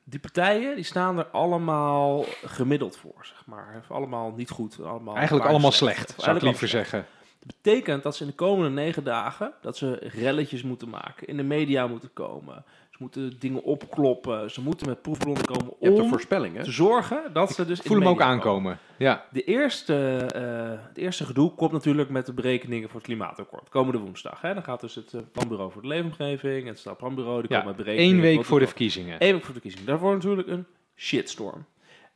[0.03, 3.83] die partijen die staan er allemaal gemiddeld voor, zeg maar.
[3.89, 4.81] Allemaal niet goed.
[4.81, 7.05] Allemaal Eigenlijk allemaal slecht, zou ik liever zeggen.
[7.39, 11.37] Dat betekent dat ze in de komende negen dagen dat ze relletjes moeten maken, in
[11.37, 12.63] de media moeten komen.
[12.97, 14.51] Ze moeten dingen opkloppen.
[14.51, 16.63] Ze moeten met proefbronnen komen Je hebt een om voorspelling, hè?
[16.63, 17.79] te zorgen dat ze dus.
[17.79, 18.79] in Voel de hem ook media aankomen.
[18.97, 19.25] Ja.
[19.31, 19.95] De eerste,
[20.33, 23.69] eh, het eerste gedoe komt natuurlijk met de berekeningen voor het klimaatakkoord.
[23.69, 24.41] Komende woensdag.
[24.41, 24.53] Hè?
[24.53, 27.41] Dan gaat dus het eh, planbureau voor de leefomgeving en het Staat Planbureau.
[27.41, 28.15] Die Ja, komen met berekeningen.
[28.15, 29.15] Eén week Wat- voor de verkiezingen.
[29.19, 29.85] Eén week voor de verkiezingen.
[29.85, 31.65] Daarvoor natuurlijk een shitstorm.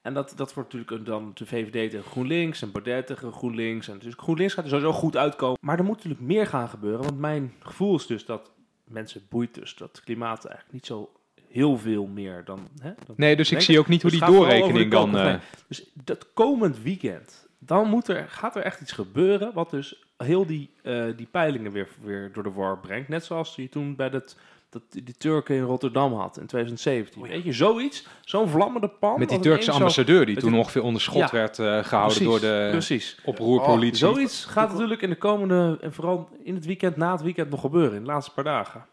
[0.02, 3.88] En dat, dat wordt natuurlijk een- dan de VVD tegen GroenLinks en Baudet tegen GroenLinks.
[3.88, 5.58] En dus GroenLinks gaat er sowieso goed uitkomen.
[5.62, 7.02] Maar er moet natuurlijk meer gaan gebeuren.
[7.04, 8.52] Want mijn gevoel is dus dat
[8.92, 11.12] mensen boeit dus dat klimaat eigenlijk niet zo
[11.50, 12.68] heel veel meer dan...
[12.82, 13.68] Hè, dan Nee, dus ik denken.
[13.68, 15.18] zie ook niet hoe Dus die doorrekening dan...
[15.18, 15.36] eh.
[15.68, 20.46] Dus dat komend weekend, dan moet er, gaat er echt iets gebeuren wat dus heel
[20.46, 23.10] die, eh, die peilingen weer, weer door de war brengt.
[23.10, 24.36] Net zoals je toen bij dat,
[24.72, 27.22] dat die Turken in Rotterdam had in 2017.
[27.22, 29.19] Weet je, zoiets, zo'n vlammende pan.
[29.19, 31.30] Met die Turkse ambassadeur die toen die- ongeveer onder schot Ja.
[31.32, 33.17] werd eh, gehouden Precies, door de Precies.
[33.26, 33.95] oproerpolitie.
[33.97, 37.61] Zoiets gaat natuurlijk in de komende, en vooral in het weekend, na het weekend nog
[37.61, 38.86] gebeuren, in de laatste paar dagen.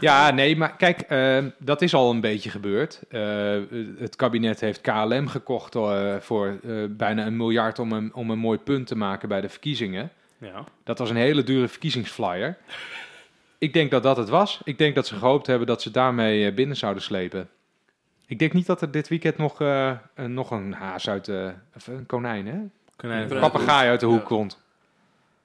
[0.00, 3.00] Ja, nee, maar kijk, eh, dat is al een beetje gebeurd.
[3.08, 3.56] Eh,
[3.98, 6.60] het kabinet heeft KLM gekocht eh, voor
[6.90, 10.10] bijna een miljard om een, om een mooi punt te maken bij de verkiezingen.
[10.40, 10.64] Ja.
[10.84, 12.56] Dat was een hele dure verkiezingsflyer.
[13.58, 14.60] Ik denk dat dat het was.
[14.64, 17.48] Ik denk dat ze gehoopt hebben dat ze daarmee eh, binnen zouden slepen.
[18.26, 21.52] Ik denk niet dat er dit weekend nog, eh, een, nog een haas uit de...
[21.76, 22.58] Of een konijn, hè?
[22.96, 23.30] Konijn.
[23.30, 24.24] Een papegaai uit de hoek Ja.
[24.26, 24.63] komt.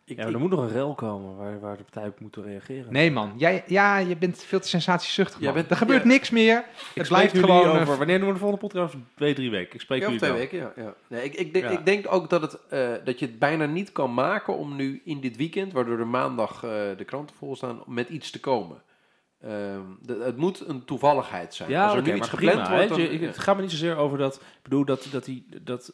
[0.10, 2.36] Ik, Ja, maar er moet nog een rel komen waar, waar de partij op moet
[2.36, 2.94] reageren.
[2.94, 5.54] Nee man, jij, ja, je bent veel te sensatiezuchtig man.
[5.54, 6.08] bent- er gebeurt ja.
[6.08, 6.58] niks meer.
[6.58, 7.76] Ik Het blijft gewoon...
[7.76, 7.98] eh, over.
[7.98, 8.96] Wanneer doen we de volgende podcast?
[9.16, 9.74] Twee, drie weken.
[9.74, 10.40] Ik spreek Ja, of twee dan.
[10.40, 10.72] weken, ja.
[10.76, 10.94] ja.
[11.08, 11.72] Nee, ik, ik, denk, Ja.
[11.72, 15.02] ik denk ook dat, het, eh, dat je het bijna niet kan maken om nu
[15.06, 18.82] in dit weekend, waardoor de maandag eh, de kranten vol staan, met iets te komen.
[19.42, 21.70] Ehm, de- het moet een toevalligheid zijn.
[21.70, 23.08] Ja, Als er oké, nu iets maar gepland prima, wordt, hè.
[23.10, 24.36] dan- Je- Het gaat me niet zozeer over dat...
[24.36, 25.94] Ik bedoel, dat, dat, die, dat...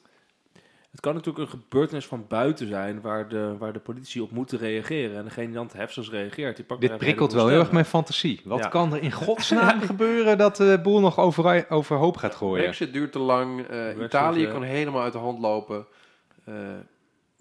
[0.95, 3.01] Het kan natuurlijk een gebeurtenis van buiten zijn...
[3.01, 5.17] waar de, waar de politici op moeten reageren.
[5.17, 6.55] En degene die dan te heftig reageert...
[6.55, 8.41] Die pakt Dit prikkelt wel heel erg mijn fantasie.
[8.43, 8.67] Wat Ja.
[8.67, 12.63] kan er in godsnaam gebeuren dat de boel nog over, overhoop gaat gooien?
[12.63, 13.59] Brexit duurt te lang.
[13.61, 15.85] eh, Brexit, Italië kan helemaal uit de hand lopen.
[16.45, 16.53] Eh,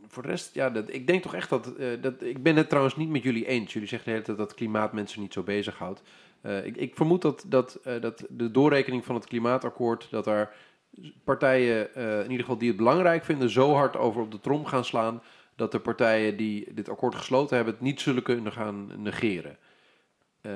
[0.08, 2.14] voor de rest, ja, dat, ik denk toch echt dat, eh, dat...
[2.18, 3.72] Ik ben het trouwens niet met jullie eens.
[3.72, 6.02] Jullie zeggen de hele tijd dat klimaat mensen niet zo bezighoudt.
[6.40, 10.06] Eh ik, ik vermoed dat, dat, eh, dat de doorrekening van het klimaatakkoord...
[10.10, 10.54] dat daar
[11.24, 13.50] partijen, eh, in ieder geval die het belangrijk vinden...
[13.50, 15.22] zo hard over op de trom gaan slaan...
[15.56, 17.74] dat de partijen die dit akkoord gesloten hebben...
[17.74, 19.56] het niet zullen kunnen gaan negeren.
[20.40, 20.52] Eh,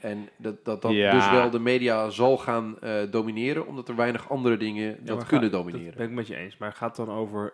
[0.00, 1.12] en dat dat, dat Ja.
[1.12, 3.66] dus wel de media zal gaan eh, domineren...
[3.66, 5.86] omdat er weinig andere dingen Ja, dat kunnen domineren.
[5.86, 6.56] Dat ben ik met je eens.
[6.56, 7.52] Maar het gaat dan over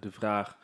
[0.00, 0.56] de vraag...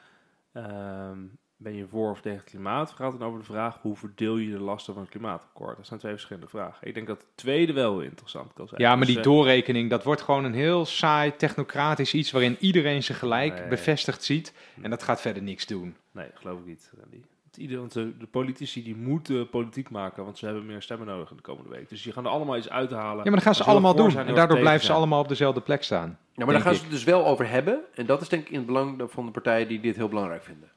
[0.52, 1.18] ehm,
[1.60, 2.90] ben je voor of tegen het klimaat?
[2.90, 3.78] Of gaat het dan over de vraag...
[3.80, 5.76] hoe verdeel je de lasten van het klimaatakkoord?
[5.76, 6.86] Dat zijn twee verschillende vragen.
[6.88, 8.80] Ik denk dat het tweede wel interessant kan zijn.
[8.80, 12.56] Ja, maar Dus, die eh, doorrekening, dat wordt gewoon een heel saai technocratisch iets waarin
[12.60, 13.68] iedereen zich gelijk Nee.
[13.68, 14.54] bevestigd ziet.
[14.82, 15.96] En dat gaat verder niks doen.
[16.12, 16.90] Nee, geloof ik niet.
[17.00, 17.22] Randy.
[17.50, 21.30] Het want de, de politici die moeten politiek maken, want ze hebben meer stemmen nodig
[21.30, 21.88] in de komende week.
[21.88, 23.16] Dus die gaan er allemaal iets uithalen.
[23.16, 24.16] Ja, maar dat gaan ze allemaal doen.
[24.18, 26.18] En daardoor blijven ze allemaal op dezelfde plek staan.
[26.32, 26.78] Ja, maar daar gaan ik.
[26.78, 27.80] ze het dus wel over hebben.
[27.94, 30.42] En dat is denk ik in het belang van de partijen die dit heel belangrijk
[30.42, 30.68] vinden.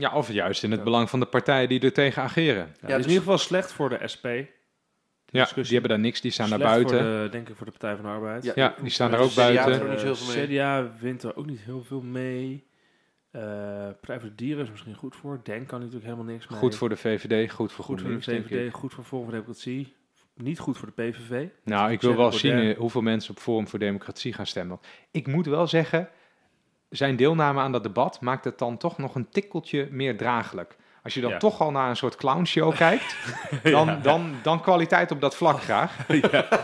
[0.00, 0.84] Ja, of juist in het Ja.
[0.84, 2.54] belang van de partijen die er tegen ageren.
[2.54, 4.24] Ja, Ja, het is dus- in ieder geval slecht voor de SP.
[4.24, 5.62] Ja, Discussie.
[5.64, 6.98] die hebben daar niks, die staan daar Slecht buiten.
[6.98, 8.44] Voor de, denk ik voor de Partij van de Arbeid.
[8.44, 9.96] Ja, Ja, die staan daar ook heeft buiten.
[10.16, 12.66] CDA wint er ook niet heel veel mee.
[13.30, 13.40] Eh
[14.00, 15.40] Partij voor de Dieren is misschien goed voor.
[15.42, 16.58] Denk kan natuurlijk helemaal niks mee.
[16.58, 18.22] Goed voor de VVD, goed voor goed voor de.
[18.22, 19.94] VVD, goed voor Forum voor Democratie.
[20.34, 21.46] Niet goed voor de PVV.
[21.64, 24.80] Nou, ik wil wel zien eh, hoeveel mensen op Forum voor Democratie gaan stemmen.
[25.10, 26.08] Ik moet wel zeggen,
[26.90, 30.76] zijn deelname aan dat debat maakt het dan toch nog een tikkeltje meer draaglijk.
[31.02, 31.38] Als je dan Ja.
[31.38, 33.16] toch al naar een soort clownshow kijkt,
[33.62, 35.96] dan, dan, dan kwaliteit op dat vlak graag.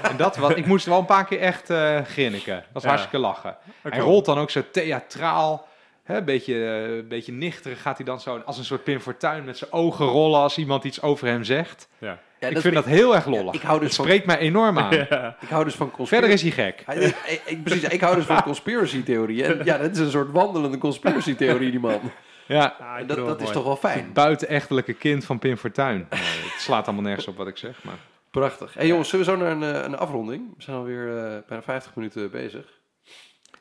[0.02, 2.54] En dat, wat, ik moest wel een paar keer echt eh grinniken.
[2.54, 2.88] Dat was Ja.
[2.88, 3.56] hartstikke lachen.
[3.82, 5.66] Hij rolt dan ook zo theatraal,
[6.02, 9.44] hè, een beetje, een beetje nichterig gaat hij dan zo als een soort Pim Fortuyn
[9.44, 11.88] met zijn ogen rollen als iemand iets over hem zegt.
[11.98, 12.18] Ja.
[12.40, 13.54] Ja, ik vind dat heel erg lollig.
[13.54, 14.92] ik hou dus het van- spreekt mij enorm aan.
[15.40, 16.08] Ik hou dus van conspiracy.
[16.08, 16.84] Verder is hij gek.
[17.26, 19.44] Ik, ik- precies, ik hou dus van conspiracy-theorie.
[19.44, 22.00] En ja, dat is een soort wandelende conspiracy-theorie, die man.
[22.46, 24.10] Ja, En dat, het dat is toch wel fijn.
[24.12, 26.06] buitenechtelijke kind van Pim Fortuyn.
[26.10, 27.98] Nee, het slaat allemaal nergens op wat ik zeg, maar...
[28.30, 28.74] Prachtig.
[28.74, 30.54] Hey jongens, zullen we zo naar een, eh, een afronding?
[30.56, 32.64] We zijn alweer eh bijna 50 minuten bezig.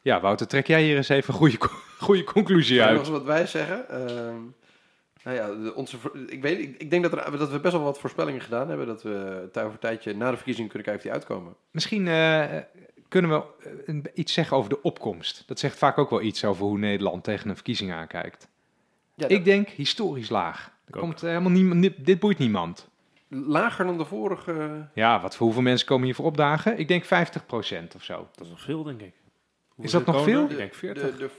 [0.01, 1.57] Ja, Wouter, trek jij hier eens even een goede,
[1.99, 2.99] goede conclusie Nog uit.
[2.99, 3.89] eens wat wij zeggen.
[3.89, 4.35] Ehm,
[5.25, 7.73] nou ja, de- onze, voor- ik, weet, ik, ik denk dat, er, dat we best
[7.73, 8.87] wel wat voorspellingen gedaan hebben.
[8.87, 11.55] Dat we tijd voor tijdje na de verkiezingen kunnen kijken of die uitkomen.
[11.71, 12.57] Misschien eh,
[13.07, 13.43] kunnen we
[13.85, 15.43] eh, iets zeggen over de opkomst.
[15.47, 18.47] Dat zegt vaak ook wel iets over hoe Nederland tegen een verkiezing aankijkt.
[19.15, 20.71] Ja, Ik denk historisch laag.
[20.85, 22.87] Er komt eh, helemaal niemand, dit boeit niemand.
[23.27, 24.87] Lager dan de vorige...
[24.93, 26.77] Ja, wat voor hoeveel mensen komen hiervoor opdagen?
[26.79, 27.07] Ik denk 50%
[27.95, 28.27] of zo.
[28.35, 29.13] Dat is nog veel, denk ik.
[29.77, 30.43] Is dat nog veel?
[30.49, 31.03] Ik denk 40.
[31.11, 31.29] De, de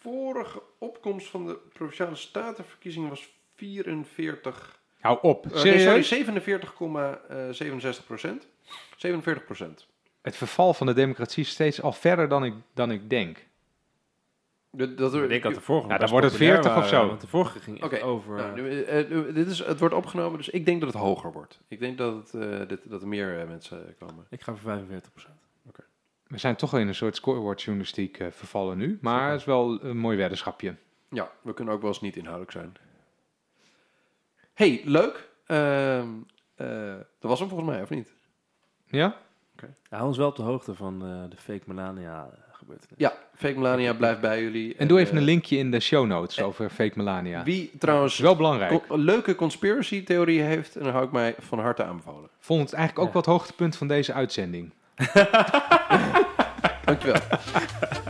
[0.00, 4.78] vorige opkomst van de Provinciale Statenverkiezingen was 44...
[5.00, 5.46] Hou op.
[5.46, 6.08] eh, nee, Serieus?
[6.08, 6.24] sorry,
[8.00, 8.48] 47,67 procent.
[8.96, 9.86] 47 procent.
[10.22, 13.46] Het verval van de democratie is steeds al verder dan ik, dan ik denk.
[14.70, 16.76] De- Dat er, Ik denk dat de vorige Ja, dan best wordt het populair 40
[16.84, 17.08] of waren, zo.
[17.08, 18.36] Want de vorige ging over...
[18.36, 21.02] Nou, eh, nu, eh, eh, dit is, het wordt opgenomen, dus ik denk dat het
[21.02, 21.60] hoger wordt.
[21.68, 24.26] Ik denk dat, het, eh, dit, dat er meer eh, mensen komen.
[24.30, 25.32] ik ga voor 45%
[26.26, 28.98] We zijn toch al in een soort scorebordjournalistiek eh, vervallen nu.
[29.00, 30.74] Maar het is wel een mooi weddenschapje.
[31.10, 32.72] Ja, we kunnen ook wel eens niet inhoudelijk zijn.
[34.56, 35.28] Hey, leuk.
[35.46, 36.08] Ehm,
[36.56, 38.12] eh, dat was hem volgens mij, of niet?
[38.86, 39.16] Ja?
[39.88, 42.94] Hou ons wel op de hoogte van eh, de fake Melania eh, gebeurtenis.
[42.98, 44.76] Ja, Fake Melania blijft bij jullie.
[44.76, 47.42] En doe even een linkje in de show notes over fake Melania.
[47.42, 48.86] Wie Dat trouwens wel belangrijk.
[48.86, 52.30] co- leuke conspiracy theorieën heeft, en dan hou ik mij van harte aanbevolen.
[52.38, 53.18] Vond het eigenlijk ook Ja.
[53.18, 54.72] het hoogtepunt van deze uitzending.
[56.84, 57.20] Dankjewel.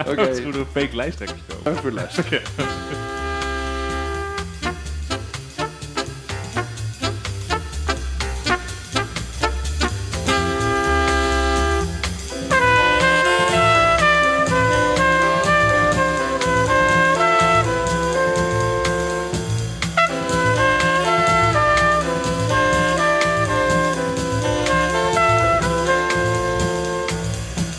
[0.00, 0.94] Oké, Dat is goed een fake
[1.48, 1.62] komen.
[1.62, 2.42] dank voor het luisteren.